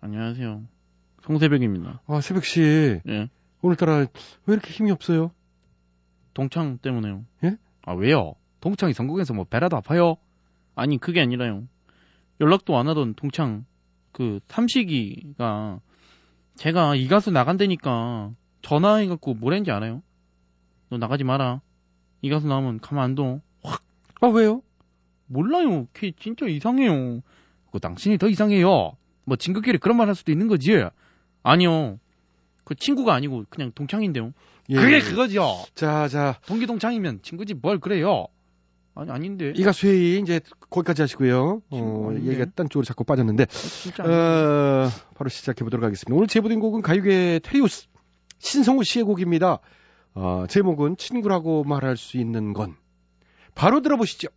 안녕하세요 0.00 0.62
송새벽입니다 1.24 2.00
아, 2.06 2.20
새벽 2.20 2.44
씨. 2.44 3.00
예 3.08 3.28
오늘따라 3.62 3.98
왜 3.98 4.06
이렇게 4.46 4.70
힘이 4.70 4.90
없어요? 4.90 5.32
동창 6.34 6.78
때문에요 6.78 7.24
예? 7.44 7.56
아 7.82 7.92
왜요 7.92 8.34
동창이 8.60 8.94
전국에서 8.94 9.34
뭐 9.34 9.44
배라도 9.44 9.76
아파요 9.76 10.16
아니 10.74 10.98
그게 10.98 11.20
아니라요 11.20 11.64
연락도 12.40 12.76
안 12.78 12.88
하던 12.88 13.14
동창 13.14 13.64
그 14.12 14.40
삼식이가 14.48 15.80
제가 16.56 16.94
이 16.94 17.08
가수 17.08 17.30
나간다니까 17.30 18.32
전화해갖고 18.62 19.34
뭐랬는지 19.34 19.70
알아요? 19.70 20.02
너 20.90 20.98
나가지 20.98 21.24
마라. 21.24 21.60
이 22.20 22.28
가수 22.28 22.46
나오면 22.48 22.80
가만 22.80 23.04
안 23.04 23.14
둬. 23.14 23.40
아, 24.20 24.26
왜요? 24.26 24.60
몰라요. 25.26 25.86
걔 25.94 26.12
진짜 26.18 26.46
이상해요. 26.46 27.22
그 27.70 27.78
당신이 27.80 28.18
더 28.18 28.28
이상해요. 28.28 28.96
뭐 29.24 29.36
친구끼리 29.36 29.78
그런 29.78 29.96
말 29.96 30.08
할 30.08 30.14
수도 30.14 30.32
있는 30.32 30.48
거지. 30.48 30.72
아니요. 31.42 31.98
그 32.64 32.74
친구가 32.74 33.14
아니고 33.14 33.44
그냥 33.50 33.72
동창인데요. 33.74 34.32
예. 34.70 34.74
그게 34.76 35.00
그거죠. 35.00 35.64
자, 35.74 36.08
자. 36.08 36.38
동기 36.46 36.66
동창이면 36.66 37.20
친구지 37.22 37.54
뭘 37.54 37.80
그래요. 37.80 38.26
아니 38.94 39.10
아닌데. 39.10 39.52
이 39.56 39.62
가수 39.62 39.86
회의 39.86 40.20
이제 40.20 40.40
거기까지 40.68 41.02
하시고요. 41.02 41.62
어. 41.70 42.10
얘기가 42.14 42.46
딴 42.54 42.68
쪽으로 42.68 42.84
자꾸 42.84 43.04
빠졌는데, 43.04 43.46
진짜 43.46 44.02
아니에요. 44.02 44.18
어, 44.18 44.88
바로 45.14 45.28
시작해 45.28 45.64
보도록 45.64 45.84
하겠습니다. 45.84 46.14
오늘 46.14 46.26
제보된 46.26 46.60
곡은 46.60 46.82
가요계 46.82 47.40
테리우스 47.42 47.86
신성우 48.38 48.84
씨의 48.84 49.04
곡입니다. 49.04 49.60
어, 50.14 50.44
제목은 50.48 50.96
친구라고 50.96 51.64
말할 51.64 51.96
수 51.96 52.16
있는 52.18 52.52
건. 52.52 52.76
바로 53.54 53.80
들어보시죠. 53.80 54.28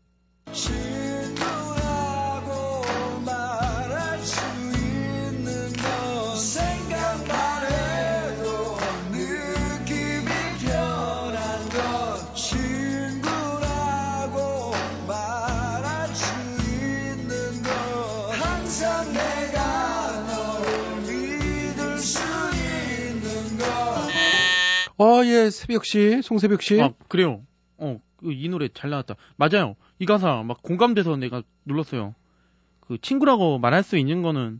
어, 25.44 25.46
예, 25.46 25.50
새벽 25.50 25.86
씨, 25.86 26.22
송새벽 26.22 26.62
씨. 26.62 26.82
아, 26.82 26.92
그래요. 27.08 27.42
어, 27.78 28.00
그이 28.18 28.48
노래 28.50 28.70
잘 28.74 28.90
나왔다. 28.90 29.16
맞아요. 29.36 29.76
이 30.00 30.06
가사 30.06 30.44
막 30.44 30.62
공감돼서 30.62 31.16
내가 31.18 31.44
눌렀어요. 31.66 32.16
그 32.80 32.98
친구라고 33.02 33.60
말할 33.60 33.84
수 33.84 33.98
있는 33.98 34.22
거는 34.22 34.60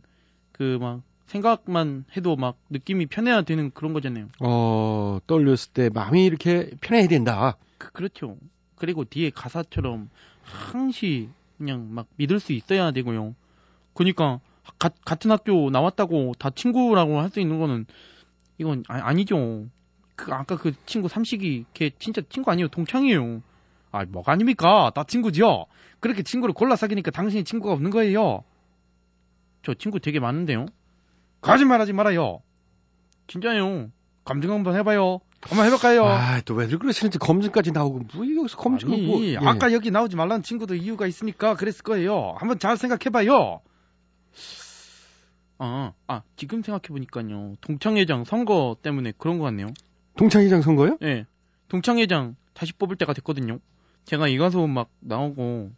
그 0.52 0.78
막 0.80 1.02
생각만 1.26 2.04
해도 2.16 2.36
막 2.36 2.56
느낌이 2.70 3.06
편해야 3.06 3.42
되는 3.42 3.70
그런 3.72 3.92
거잖아요. 3.94 4.28
어, 4.40 5.18
떠올렸을 5.26 5.72
때 5.72 5.88
마음이 5.92 6.24
이렇게 6.24 6.70
편해야 6.82 7.08
된다. 7.08 7.56
그, 7.78 7.90
그렇죠. 7.92 8.36
그리고 8.76 9.04
뒤에 9.04 9.30
가사처럼 9.30 10.10
항시 10.42 11.30
그냥 11.58 11.88
막 11.94 12.06
믿을 12.16 12.40
수 12.40 12.52
있어야 12.52 12.90
되고요. 12.92 13.34
그니까 13.94 14.40
가- 14.78 14.90
같은 15.04 15.30
학교 15.30 15.70
나왔다고 15.70 16.34
다 16.38 16.50
친구라고 16.50 17.18
할 17.20 17.30
수 17.30 17.40
있는 17.40 17.58
거는 17.58 17.86
이건 18.58 18.84
아, 18.88 19.12
니죠 19.14 19.66
그 20.16 20.32
아까 20.32 20.56
그 20.56 20.72
친구 20.86 21.08
삼식이 21.08 21.66
걔 21.74 21.90
진짜 21.98 22.22
친구 22.28 22.50
아니에요. 22.50 22.68
동창이에요. 22.68 23.42
아, 23.90 24.04
뭐가 24.04 24.32
아닙니까? 24.32 24.90
다 24.94 25.04
친구죠. 25.04 25.66
그렇게 26.00 26.22
친구를 26.22 26.52
골라 26.52 26.76
사귀니까 26.76 27.10
당신이 27.10 27.44
친구가 27.44 27.72
없는 27.74 27.90
거예요. 27.90 28.44
저 29.62 29.74
친구 29.74 30.00
되게 30.00 30.20
많은데요. 30.20 30.66
거짓말하지 31.40 31.92
말아요. 31.92 32.40
진짜요. 33.26 33.90
감정 34.24 34.52
한번 34.52 34.76
해봐요. 34.76 35.20
한번 35.42 35.66
해볼까요? 35.66 36.04
아, 36.04 36.40
또 36.42 36.54
왜들 36.54 36.78
그러시는지 36.78 37.18
검증까지 37.18 37.72
나오고 37.72 38.00
뭐 38.14 38.26
여기서 38.26 38.56
검증 38.56 38.92
아니, 38.92 39.06
뭐 39.06 39.22
예. 39.22 39.36
아까 39.36 39.72
여기 39.72 39.90
나오지 39.90 40.16
말라는 40.16 40.42
친구도 40.42 40.74
이유가 40.74 41.06
있으니까 41.06 41.54
그랬을 41.54 41.82
거예요. 41.82 42.34
한번 42.38 42.58
잘 42.58 42.76
생각해봐요. 42.78 43.60
아, 45.58 45.92
아 46.06 46.22
지금 46.36 46.62
생각해보니까요. 46.62 47.56
동창회장 47.60 48.24
선거 48.24 48.76
때문에 48.82 49.12
그런 49.18 49.38
것 49.38 49.44
같네요. 49.44 49.68
동창회장 50.16 50.62
선거요? 50.62 50.98
예. 51.02 51.26
동창회장 51.68 52.36
다시 52.52 52.72
뽑을 52.72 52.96
때가 52.96 53.12
됐거든요. 53.14 53.58
제가 54.04 54.28
이 54.28 54.36
가수 54.38 54.66
막 54.66 54.90
나오고 55.00 55.72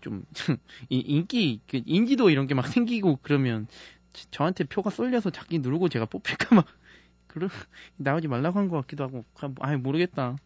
좀 0.00 0.24
이- 0.90 0.98
인기 0.98 1.60
그 1.68 1.80
인지도 1.86 2.30
이런 2.30 2.46
게 2.46 2.54
막 2.54 2.66
생기고 2.66 3.20
그러면 3.22 3.66
저- 4.12 4.26
저한테 4.30 4.64
표가 4.64 4.90
쏠려서 4.90 5.30
자기 5.30 5.58
누르고 5.58 5.88
제가 5.88 6.04
뽑힐까 6.06 6.54
막 6.56 6.66
그러 7.26 7.48
나오지 7.96 8.28
말라고 8.28 8.58
한 8.58 8.68
것 8.68 8.76
같기도 8.82 9.04
하고 9.04 9.24
아 9.60 9.76
모르겠다. 9.76 10.36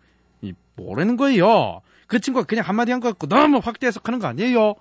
이 0.42 0.52
뭐라는 0.76 1.16
거예요? 1.16 1.80
그 2.06 2.20
친구가 2.20 2.44
그냥 2.46 2.64
한마디 2.66 2.92
한 2.92 3.00
것 3.00 3.08
같고 3.08 3.26
너무 3.26 3.58
확대 3.62 3.86
해석하는 3.86 4.18
거 4.18 4.26
아니에요? 4.26 4.74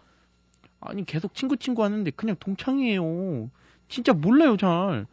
아니 0.81 1.05
계속 1.05 1.33
친구 1.33 1.55
친구 1.57 1.83
하는데 1.83 2.11
그냥 2.11 2.35
동창이에요. 2.39 3.49
진짜 3.87 4.11
몰라요 4.13 4.57
잘. 4.57 5.05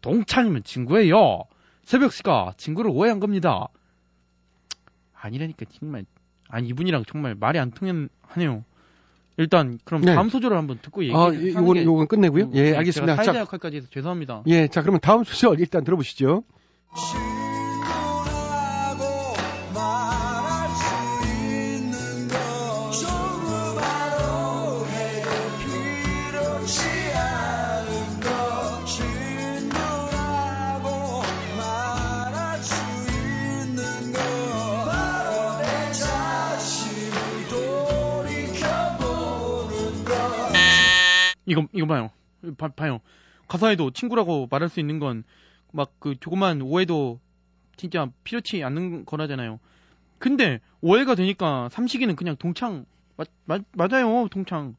동창이면 0.00 0.64
친구예요. 0.64 1.42
새벽 1.88 2.12
씨가 2.12 2.52
친구를 2.58 2.90
오해한 2.92 3.18
겁니다. 3.18 3.68
아니라니까 5.14 5.64
정말 5.72 6.04
아니 6.50 6.68
이분이랑 6.68 7.04
정말 7.08 7.34
말이 7.34 7.58
안 7.58 7.70
통하네요. 7.70 8.62
일단 9.38 9.78
그럼 9.84 10.02
네. 10.02 10.14
다음 10.14 10.28
소절을 10.28 10.54
한번 10.54 10.78
듣고 10.82 11.02
얘기. 11.02 11.14
아, 11.14 11.30
이- 11.32 11.54
요건 11.54 11.78
요건 11.78 12.06
끝내고요. 12.06 12.50
예, 12.52 12.76
알겠습니다. 12.76 13.16
사회자 13.16 13.40
역할까지 13.40 13.78
해서 13.78 13.88
죄송합니다. 13.90 14.42
예, 14.48 14.68
자 14.68 14.82
그러면 14.82 15.00
다음 15.00 15.24
소절 15.24 15.60
일단 15.60 15.82
들어보시죠. 15.82 16.42
이거 41.48 41.66
이거 41.72 41.86
봐요. 41.86 42.10
봐, 42.56 42.68
봐요. 42.68 43.00
가사에도 43.48 43.90
친구라고 43.90 44.46
말할 44.50 44.68
수 44.68 44.80
있는 44.80 44.98
건 44.98 45.24
막 45.72 45.90
그 45.98 46.14
조그만 46.20 46.62
오해도 46.62 47.20
진짜 47.76 48.08
필요치 48.24 48.64
않는 48.64 49.04
거라잖아요. 49.04 49.60
근데 50.18 50.60
오해가 50.80 51.14
되니까 51.14 51.68
삼식이는 51.70 52.16
그냥 52.16 52.36
동창. 52.36 52.86
맞, 53.16 53.28
맞, 53.44 53.62
맞아요 53.72 54.28
동창. 54.30 54.76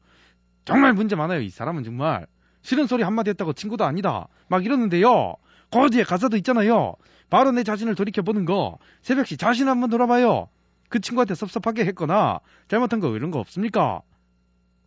정말 0.64 0.92
문제 0.92 1.16
많아요 1.16 1.40
이 1.40 1.48
사람은 1.50 1.84
정말. 1.84 2.26
싫은 2.62 2.86
소리 2.86 3.02
한마디 3.02 3.30
했다고 3.30 3.52
친구도 3.54 3.84
아니다. 3.84 4.28
막 4.48 4.64
이러는데요. 4.64 5.36
거기에 5.70 6.02
가사도 6.04 6.36
있잖아요. 6.38 6.94
바로 7.30 7.52
내 7.52 7.62
자신을 7.62 7.94
돌이켜보는 7.94 8.44
거. 8.44 8.78
새벽시 9.02 9.36
자신 9.36 9.68
한번 9.68 9.90
돌아봐요. 9.90 10.48
그 10.88 11.00
친구한테 11.00 11.34
섭섭하게 11.36 11.84
했거나 11.86 12.40
잘못한 12.68 12.98
거 13.00 13.14
이런 13.16 13.30
거 13.30 13.38
없습니까? 13.38 14.02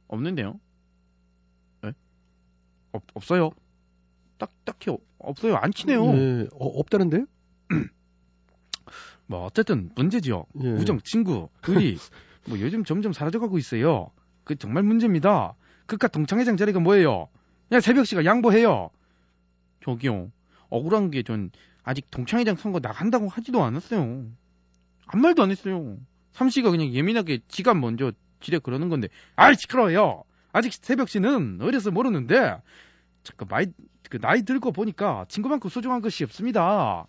없는데요. 0.10 0.50
에? 0.50 0.63
없, 2.94 3.04
없어요 3.14 3.52
딱 4.38 4.50
딱히 4.66 4.90
어- 4.90 4.98
없어요 5.20 5.56
안 5.58 5.72
친해요 5.74 6.06
예, 6.16 6.48
어, 6.54 6.66
없다는데요? 6.80 7.26
뭐 9.28 9.46
어쨌든 9.46 9.90
문제죠 9.96 10.46
예. 10.64 10.70
우정, 10.72 11.00
친구, 11.02 11.50
의리, 11.68 11.98
뭐 12.48 12.60
요즘 12.60 12.84
점점 12.84 13.14
사라져가고 13.14 13.58
있어요. 13.58 14.12
그 14.44 14.56
정말 14.58 14.84
문제입니다. 14.84 15.56
그깟 15.86 16.12
동창회장 16.12 16.58
자리가 16.58 16.80
뭐예요? 16.82 17.30
그냥 17.70 17.80
새벽 17.82 18.06
씨가 18.06 18.26
양보해요. 18.26 18.90
저기요, 19.84 20.30
억울한 20.70 21.10
게 21.12 21.24
전 21.24 21.52
아직 21.84 22.10
동창회장 22.12 22.56
선거 22.58 22.80
나간다고 22.80 23.30
하지도 23.30 23.64
않았어요. 23.64 24.02
아무 25.08 25.22
말도 25.22 25.42
안 25.44 25.52
했어요. 25.52 25.98
삼 26.34 26.50
씨가 26.50 26.72
그냥 26.72 26.90
예민하게 26.90 27.40
지가 27.48 27.74
먼저 27.74 28.12
지레 28.42 28.60
그러는 28.60 28.90
건데, 28.90 29.08
아이 29.38 29.56
시끄러워요. 29.56 30.24
아직 30.54 30.74
새벽 30.74 31.10
씨는 31.10 31.60
어려서 31.62 31.92
모르는데, 31.92 32.62
잠깐 33.24 33.48
나이 33.50 33.66
그 34.10 34.20
나이 34.20 34.44
들고 34.44 34.72
보니까 34.72 35.26
친구만큼 35.28 35.70
소중한 35.70 36.02
것이 36.02 36.24
없습니다. 36.24 37.08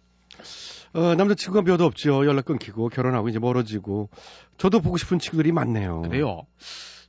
어, 0.94 1.14
남자친구가 1.16 1.62
몇 1.62 1.80
없죠. 1.80 2.26
연락 2.26 2.46
끊기고 2.46 2.88
결혼하고 2.88 3.28
이제 3.28 3.38
멀어지고 3.38 4.09
저도 4.59 4.80
보고 4.80 4.96
싶은 4.96 5.18
친구들이 5.18 5.52
많네요. 5.52 6.02
그래요. 6.02 6.46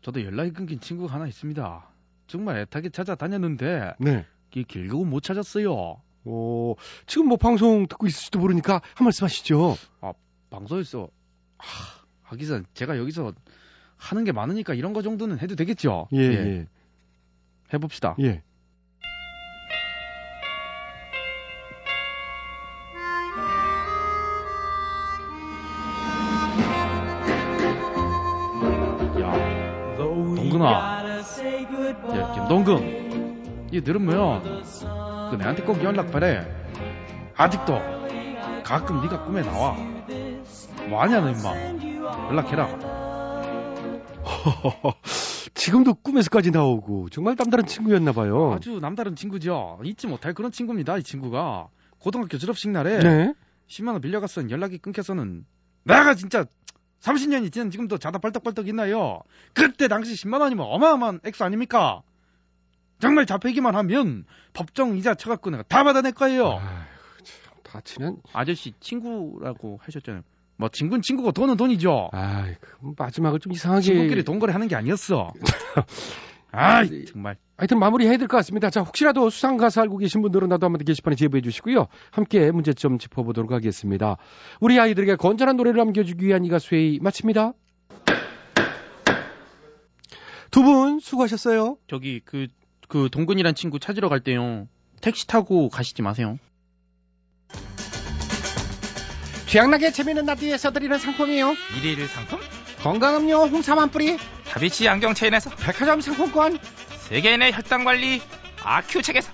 저도 0.02 0.24
연락이 0.24 0.52
끊긴 0.52 0.80
친구가 0.80 1.14
하나 1.14 1.28
있습니다. 1.28 1.90
정말 2.28 2.58
애타게 2.58 2.90
찾아다녔는데 2.90 3.94
네. 4.00 4.26
이 4.56 4.64
길고 4.64 5.06
못 5.06 5.22
찾았어요. 5.22 6.02
어, 6.26 6.74
지금 7.06 7.28
뭐 7.28 7.38
방송 7.38 7.88
듣고 7.88 8.08
있을지도 8.08 8.40
모르니까 8.40 8.82
한 8.96 9.06
말씀 9.06 9.26
하시죠. 9.26 9.78
방송에서 10.50 11.10
하, 11.58 12.06
하기 12.24 12.48
전 12.48 12.66
제가 12.74 12.98
여기서 12.98 13.34
하는 14.06 14.24
게 14.24 14.32
많으니까 14.32 14.76
이런 14.76 14.94
거 14.94 15.02
정도는 15.02 15.40
해도 15.40 15.56
되겠죠. 15.56 16.08
예, 16.14 16.20
예. 16.20 16.68
해봅시다. 17.74 18.16
예. 18.20 18.44
야, 29.22 29.96
동근아. 29.98 31.04
야, 32.16 32.34
김동근. 32.36 33.66
이 33.72 33.82
들으면 33.82 34.44
그 35.32 35.36
내한테 35.36 35.64
꼭 35.64 35.84
연락 35.84 36.12
바래. 36.12 36.46
아직도 37.36 37.74
가끔 38.64 39.02
네가 39.02 39.26
꿈에 39.26 39.42
나와. 39.42 39.76
뭐 40.90 41.02
하냐 41.02 41.22
너 41.22 41.32
임마. 41.32 42.30
연락해라. 42.30 42.95
지금도 45.54 45.96
꿈에서까지 45.96 46.52
나오고 46.52 47.10
정말 47.10 47.36
남다른 47.36 47.66
친구였나 47.66 48.12
봐요. 48.12 48.54
아주 48.54 48.80
남다른 48.80 49.16
친구죠. 49.16 49.80
잊지 49.84 50.08
못할 50.08 50.34
그런 50.34 50.52
친구입니다. 50.52 50.98
이 50.98 51.04
친구가 51.04 51.70
고등학교 52.00 52.38
졸업식 52.38 52.70
날에 52.70 53.00
네. 53.00 53.34
10만 53.68 53.94
원 53.94 54.02
빌려갔던 54.02 54.52
연락이 54.52 54.78
끊겨서는 54.78 55.46
내가 55.84 56.16
진짜 56.16 56.46
30년이 57.02 57.52
지난 57.52 57.70
지금도 57.70 57.98
자다 57.98 58.20
벌떡벌떡 58.20 58.68
있나요? 58.68 59.22
그때 59.54 59.88
당시 59.88 60.14
10만 60.14 60.42
원이면 60.42 60.66
어마어마한 60.68 61.20
액수 61.24 61.44
아닙니까? 61.44 62.02
정말 63.00 63.26
잡히기만 63.26 63.76
하면 63.76 64.26
법정 64.54 64.98
이자 64.98 65.16
쳐갖고 65.16 65.50
내가 65.52 65.64
다 65.64 65.84
받아낼 65.84 66.14
거예요. 66.14 66.48
아이고, 66.48 67.24
참, 67.24 67.56
다 67.64 67.82
친한. 67.82 68.18
아저씨 68.34 68.74
친구라고 68.80 69.80
하셨잖아요. 69.84 70.24
뭐 70.58 70.70
친구는 70.70 71.02
친구고 71.02 71.32
돈은 71.32 71.58
돈이죠. 71.58 72.10
아이, 72.14 72.56
그 72.60 72.94
마지막을 72.98 73.40
좀 73.40 73.52
이상하게. 73.52 73.82
친구끼리 73.84 74.24
동거래 74.24 74.54
하는 74.54 74.68
게 74.68 74.76
아니었어. 74.76 75.34
아이 76.52 77.04
정말 77.06 77.36
하여튼 77.58 77.80
마무리해야 77.80 78.16
될 78.18 78.28
것 78.30 78.38
같습니다. 78.38 78.70
자, 78.70 78.82
혹시라도 78.82 79.30
수상가사 79.30 79.82
알고 79.82 79.98
계신 79.98 80.22
분들은 80.22 80.48
나도 80.48 80.66
한번 80.66 80.84
게시판에 80.86 81.16
제보해 81.18 81.42
주시고요. 81.42 81.88
함께 82.12 82.50
문제점 82.52 82.98
짚어보도록 82.98 83.52
하겠습니다. 83.52 84.16
우리 84.62 84.80
아이들에게 84.80 85.16
건전한 85.18 85.58
노래를 85.58 85.78
남겨주기 85.80 86.26
위한 86.26 86.46
이 86.46 86.50
가수의 86.50 87.00
마칩니다. 87.02 87.54
두 90.52 90.64
분 90.64 91.00
수고하셨어요. 91.00 91.78
저기 91.88 92.22
그 92.22 92.48
그 92.88 93.10
동근이란 93.12 93.56
친구 93.56 93.80
찾으러 93.80 94.10
갈 94.10 94.20
때요. 94.20 94.68
택시 95.02 95.26
타고 95.26 95.70
가시지 95.70 96.04
마세요. 96.04 96.38
취향나게 99.56 99.92
재미있는 99.94 100.26
라디오에서 100.26 100.72
드리는 100.72 101.00
상품이요. 101.00 101.56
일일 101.82 102.10
상품? 102.10 102.42
건강음료 102.84 103.46
홍삼 103.46 103.80
한 103.80 103.90
뿌리, 103.90 104.18
다비치 104.50 104.90
안경 104.90 105.14
체인에서 105.14 105.50
백화점 105.52 106.02
상품권, 106.02 106.60
세계인의 107.08 107.54
혈당 107.54 107.86
관리 107.86 108.22
아큐 108.62 109.02
책에서 109.02 109.32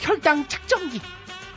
혈당 0.00 0.48
측정기, 0.48 1.00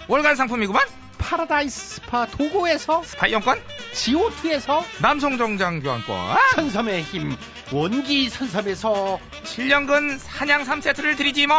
월간 0.08 0.36
상품이구만. 0.36 0.86
파라다이스 1.18 1.96
스파 1.96 2.28
도고에서 2.28 3.02
스파 3.02 3.26
이용권, 3.26 3.60
CO2에서 3.94 4.84
남성 5.02 5.40
정장 5.40 5.80
교환권, 5.80 6.38
선섬의 6.54 7.02
힘, 7.02 7.36
원기 7.72 8.30
선섬에서 8.30 9.20
7년근 9.44 10.20
산양삼 10.20 10.66
세트를 10.66 11.18
드리지 11.18 11.48
뭐. 11.48 11.56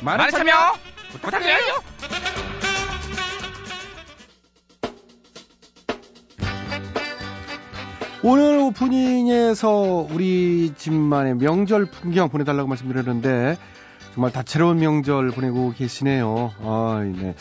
많은 0.00 0.18
많은 0.18 0.30
참여 0.32 0.50
참여 0.50 0.78
부탁드려요. 1.12 2.33
오늘 8.26 8.58
오프닝에서 8.58 10.08
우리 10.10 10.72
집만의 10.74 11.34
명절 11.34 11.84
풍경 11.84 12.30
보내달라고 12.30 12.66
말씀드렸는데 12.70 13.58
정말 14.14 14.32
다채로운 14.32 14.78
명절 14.78 15.32
보내고 15.32 15.74
계시네요. 15.74 16.54
아, 16.62 17.02
네. 17.04 17.34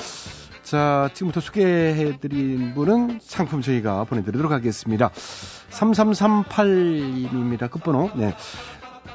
자, 0.61 1.09
지금부터 1.13 1.39
소개해드린 1.39 2.73
분은 2.73 3.19
상품 3.21 3.61
저희가 3.61 4.03
보내드리도록 4.03 4.51
하겠습니다. 4.51 5.09
3338님입니다. 5.69 7.71
끝번호. 7.71 8.11
네. 8.15 8.35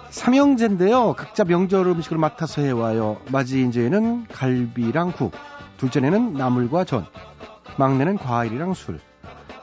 삼형제인데요. 0.09 1.13
각자 1.13 1.45
명절 1.45 1.87
음식을 1.87 2.17
맡아서 2.17 2.63
해와요. 2.63 3.19
맞이인제에는 3.31 4.29
갈비랑 4.29 5.13
국, 5.13 5.33
둘째는 5.77 6.33
나물과 6.33 6.85
전, 6.85 7.05
막내는 7.77 8.17
과일이랑 8.17 8.73
술. 8.73 9.01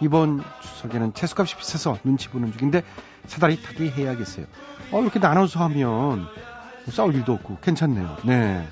이번 0.02 0.44
추석에는 0.62 1.14
채소값이 1.14 1.56
비싸서 1.58 1.98
눈치 2.04 2.30
보는 2.30 2.52
중인데 2.54 2.84
사다리 3.28 3.62
타기 3.62 3.90
해야겠어요. 3.90 4.46
어, 4.92 5.02
이렇게 5.02 5.20
나눠서 5.20 5.60
하면 5.66 6.28
싸울 6.90 7.16
일도 7.16 7.34
없고 7.34 7.58
괜찮네요. 7.62 8.18
네. 8.26 8.68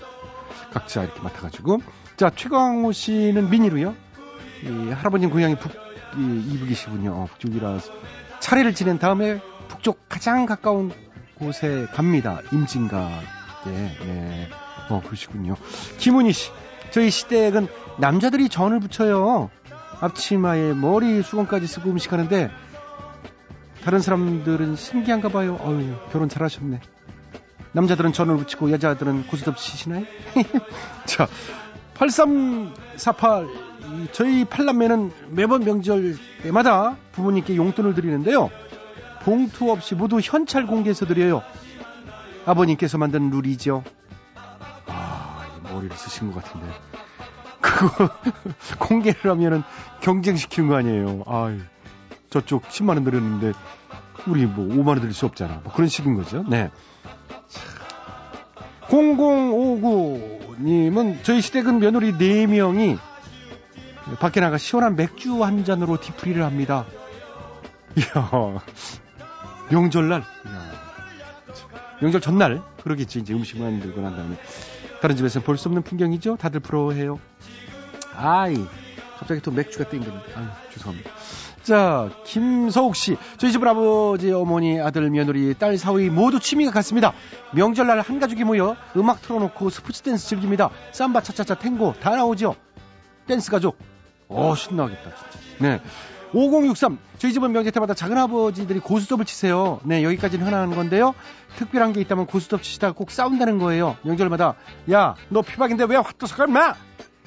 각자 0.71 1.03
이렇게 1.03 1.21
맡아가지고. 1.21 1.79
자, 2.17 2.29
최광호 2.29 2.91
씨는 2.91 3.49
민희로요. 3.49 3.95
이 4.63 4.91
할아버님 4.91 5.29
고향이 5.29 5.57
북, 5.57 5.71
이, 6.17 6.53
이북이시군요. 6.53 7.11
어, 7.11 7.25
북쪽이라서. 7.31 7.91
차례를 8.39 8.73
지낸 8.75 8.99
다음에 8.99 9.41
북쪽 9.67 10.07
가장 10.09 10.45
가까운 10.45 10.91
곳에 11.35 11.87
갑니다. 11.93 12.39
임진각. 12.51 13.09
예, 13.67 13.97
예. 14.05 14.49
어, 14.89 15.01
그러시군요. 15.03 15.55
김은희 15.97 16.33
씨. 16.33 16.51
저희 16.91 17.09
시댁은 17.09 17.67
남자들이 17.97 18.49
전을 18.49 18.79
붙여요. 18.79 19.49
앞치마에 20.03 20.73
머리 20.73 21.21
수건까지 21.21 21.65
쓰고 21.65 21.89
음식하는데 21.91 22.51
다른 23.83 23.99
사람들은 23.99 24.75
신기한가 24.75 25.29
봐요. 25.29 25.57
어유 25.63 25.95
결혼 26.11 26.27
잘하셨네. 26.27 26.81
남자들은 27.71 28.11
전을 28.11 28.37
붙이고 28.37 28.71
여자들은 28.71 29.27
고스톱 29.27 29.57
치시나요? 29.57 30.05
자, 31.05 31.27
8348 31.93 33.45
이, 33.45 34.07
저희 34.11 34.45
팔남매는 34.45 35.11
매번 35.29 35.63
명절 35.63 36.17
때마다 36.43 36.97
부모님께 37.13 37.55
용돈을 37.55 37.93
드리는데요. 37.93 38.51
봉투 39.21 39.71
없이 39.71 39.95
모두 39.95 40.19
현찰 40.21 40.67
공개해서 40.67 41.05
드려요. 41.05 41.41
아버님께서 42.45 42.97
만든 42.97 43.29
룰이죠. 43.29 43.83
아, 44.87 45.45
이 45.47 45.73
머리를 45.73 45.95
쓰신 45.95 46.31
것 46.31 46.43
같은데. 46.43 46.67
그거 47.73 48.09
공개를 48.79 49.29
하면은 49.31 49.63
경쟁시키는 50.01 50.69
거 50.69 50.75
아니에요. 50.75 51.23
아유, 51.27 51.59
저쪽 52.29 52.67
10만 52.69 52.89
원 52.89 53.03
드렸는데 53.03 53.53
우리 54.27 54.45
뭐 54.45 54.65
5만 54.67 54.87
원 54.89 54.99
드릴 55.01 55.13
수 55.13 55.25
없잖아. 55.25 55.61
뭐 55.63 55.73
그런 55.73 55.89
식인 55.89 56.15
거죠. 56.15 56.43
네. 56.47 56.69
0059님은 58.89 61.23
저희 61.23 61.41
시댁은 61.41 61.79
며느리 61.79 62.11
4명이 62.13 62.97
밖에 64.19 64.39
나가 64.41 64.57
시원한 64.57 64.95
맥주 64.95 65.43
한 65.43 65.63
잔으로 65.65 65.99
뒤풀이를 65.99 66.43
합니다. 66.43 66.85
이야, 67.95 68.59
명절날, 69.71 70.23
이야, 70.45 70.71
명절 72.01 72.21
전날, 72.21 72.61
그러겠지. 72.83 73.19
이제 73.19 73.33
음식만 73.33 73.79
들고 73.79 74.01
난 74.01 74.15
다음에. 74.15 74.35
다른 75.01 75.15
집에서는 75.15 75.45
볼 75.45 75.57
수 75.57 75.69
없는 75.69 75.81
풍경이죠? 75.83 76.37
다들 76.37 76.59
부러워해요. 76.61 77.19
아이, 78.15 78.55
갑자기 79.17 79.41
또 79.41 79.51
맥주가 79.51 79.89
땡기네. 79.89 80.13
아유, 80.35 80.45
죄송합니다. 80.71 81.11
자, 81.63 82.09
김서욱 82.25 82.95
씨. 82.95 83.17
저희 83.37 83.53
집은 83.53 83.67
아버지, 83.67 84.31
어머니, 84.31 84.81
아들, 84.81 85.09
며느리, 85.09 85.53
딸, 85.53 85.77
사위 85.77 86.09
모두 86.09 86.39
취미가 86.39 86.71
같습니다. 86.71 87.13
명절날 87.53 88.01
한 88.01 88.19
가족이 88.19 88.43
모여 88.43 88.75
음악 88.97 89.21
틀어놓고 89.21 89.69
스포츠 89.69 90.01
댄스 90.01 90.27
즐깁니다. 90.27 90.69
삼바, 90.91 91.21
차차차, 91.21 91.55
탱고 91.55 91.93
다 92.01 92.11
나오죠. 92.11 92.55
댄스 93.27 93.49
가족. 93.49 93.77
어, 94.27 94.55
신나겠다, 94.55 95.03
진짜. 95.03 95.39
네. 95.59 95.81
5063. 96.33 96.97
저희 97.19 97.31
집은 97.31 97.51
명절 97.51 97.71
때마다 97.71 97.93
작은 97.93 98.17
아버지들이 98.17 98.79
고스톱을 98.79 99.23
치세요. 99.23 99.79
네, 99.83 100.03
여기까지는 100.03 100.45
흔한 100.47 100.75
건데요. 100.75 101.13
특별한 101.57 101.93
게 101.93 102.01
있다면 102.01 102.25
고스톱 102.25 102.63
치시다가 102.63 102.93
꼭 102.93 103.11
싸운다는 103.11 103.59
거예요. 103.59 103.95
명절마다. 104.01 104.55
야, 104.91 105.15
너 105.29 105.43
피박인데 105.43 105.85
왜 105.85 105.95
핫도석을 105.95 106.47
마? 106.47 106.75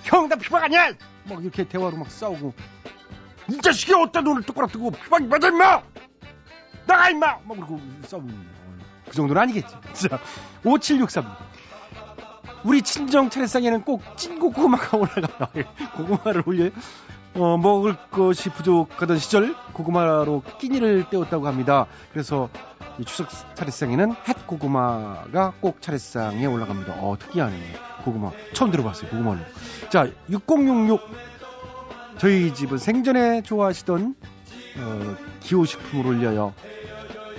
형, 0.06 0.28
나 0.28 0.36
피박 0.36 0.62
아니야! 0.64 0.92
막 1.28 1.42
이렇게 1.42 1.64
대화로 1.64 1.96
막 1.96 2.10
싸우고. 2.10 2.54
이 3.48 3.58
자식이 3.60 3.92
어디다 3.94 4.20
눈을 4.22 4.42
똑바로 4.42 4.66
뜨고 4.68 4.90
피박이 4.90 5.26
맞아, 5.26 5.48
임마! 5.48 5.82
나가, 6.86 7.10
임마! 7.10 7.26
막 7.44 7.54
그러고 7.56 7.80
싸우는. 8.02 8.34
그 9.08 9.14
정도는 9.14 9.42
아니겠지. 9.42 9.74
자, 10.08 10.18
5763. 10.64 11.24
우리 12.64 12.82
친정 12.82 13.30
차례상에는 13.30 13.82
꼭 13.82 14.02
찐고 14.16 14.50
고구마가 14.50 14.96
올라가요. 14.98 15.64
고구마를 15.96 16.42
올려요. 16.46 16.70
어, 17.34 17.58
먹을 17.58 17.96
것이 18.10 18.48
부족하던 18.48 19.18
시절 19.18 19.54
고구마로 19.72 20.42
끼니를 20.58 21.08
때웠다고 21.10 21.46
합니다. 21.46 21.86
그래서 22.12 22.48
이 22.98 23.04
추석 23.04 23.28
차례상에는 23.54 24.14
햇 24.26 24.46
고구마가 24.46 25.52
꼭 25.60 25.82
차례상에 25.82 26.46
올라갑니다. 26.46 26.94
어, 26.94 27.16
특이하네. 27.18 27.56
고구마. 28.04 28.30
처음 28.54 28.70
들어봤어요. 28.70 29.10
고구마는. 29.10 29.44
자, 29.90 30.08
6066. 30.30 31.00
저희 32.18 32.54
집은 32.54 32.78
생전에 32.78 33.42
좋아하시던 33.42 34.14
어, 34.78 35.16
기호식품을 35.40 36.06
올려요. 36.06 36.54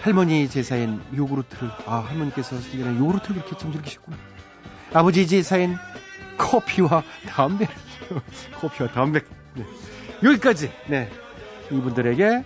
할머니 0.01 0.47
제사엔 0.47 1.01
요구르트를 1.15 1.69
아 1.87 1.97
할머니께서 2.07 2.59
생전에 2.59 2.97
요구르트를 2.99 3.41
그렇게 3.41 3.57
참 3.57 3.71
즐기셨구나. 3.71 4.17
아버지 4.93 5.27
제사엔 5.27 5.75
커피와 6.37 7.03
담배 7.27 7.67
커피와 8.61 8.89
담배 8.89 9.21
네. 9.55 9.65
여기까지 10.23 10.71
네 10.87 11.09
이분들에게 11.71 12.45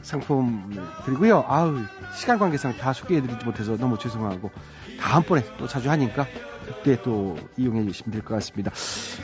상품 0.00 0.70
드리고요. 1.04 1.44
아우 1.46 1.78
시간 2.16 2.38
관계상 2.38 2.76
다 2.78 2.92
소개해드리지 2.92 3.44
못해서 3.44 3.76
너무 3.76 3.98
죄송하고 3.98 4.50
다음번에 5.00 5.44
또 5.58 5.66
자주 5.66 5.90
하니까 5.90 6.26
그때 6.66 7.00
또 7.02 7.36
이용해 7.56 7.84
주시면 7.86 8.12
될 8.12 8.22
것 8.22 8.34
같습니다. 8.36 8.70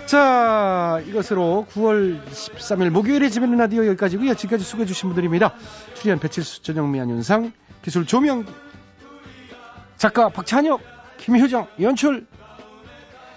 자 0.07 1.01
이것으로 1.07 1.67
9월 1.73 2.25
13일 2.27 2.91
목요일에 2.91 3.29
지면 3.29 3.57
라디오 3.57 3.87
여기까지고요. 3.87 4.35
지금까지 4.35 4.65
수고해 4.65 4.87
주신 4.87 5.09
분들입니다. 5.09 5.55
출연 5.95 6.19
배칠수 6.19 6.63
전영미 6.63 7.01
안윤상 7.01 7.53
기술 7.83 8.07
조명 8.07 8.45
작가 9.97 10.29
박찬혁 10.29 10.81
김효정 11.19 11.67
연출 11.81 12.27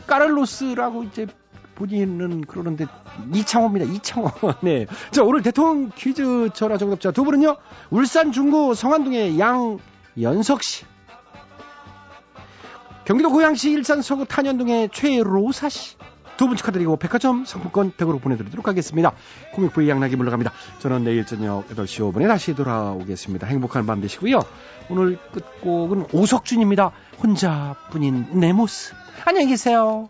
까를로스라고 0.08 1.04
이제 1.04 1.28
본인은 1.76 2.42
그러는데 2.42 2.86
이창호입니다. 3.34 3.92
이창호. 3.94 4.32
네. 4.62 4.86
자 5.12 5.24
오늘 5.24 5.42
대통령 5.42 5.92
퀴즈 5.96 6.50
전화 6.54 6.78
정답자 6.78 7.12
두 7.12 7.24
분은요. 7.24 7.58
울산 7.90 8.32
중구 8.32 8.76
성안동의 8.76 9.40
양연석 9.40 10.64
씨. 10.64 10.86
경기도 13.06 13.30
고양시 13.32 13.72
일산 13.72 14.02
서구 14.02 14.26
탄현동의 14.26 14.90
최로사 14.94 15.70
씨. 15.70 15.96
두 16.38 16.48
분 16.48 16.58
축하드리고 16.58 16.98
백화점 16.98 17.46
상품권 17.46 17.92
100으로 17.92 18.20
보내드리도록 18.20 18.68
하겠습니다. 18.68 19.12
코믹부의 19.54 19.90
양락이 19.90 20.16
물러갑니다. 20.16 20.52
저는 20.80 21.04
내일 21.04 21.24
저녁 21.24 21.68
8시 21.70 22.12
5분에 22.12 22.28
다시 22.28 22.56
돌아오겠습니다. 22.56 23.46
행복한 23.46 23.86
밤 23.86 24.02
되시고요. 24.02 24.40
오늘 24.90 25.20
끝곡은 25.34 26.08
오석준입니다. 26.12 26.92
혼자뿐인 27.22 28.40
내 28.40 28.54
모습. 28.54 28.96
안녕히 29.26 29.50
계세요. 29.50 30.10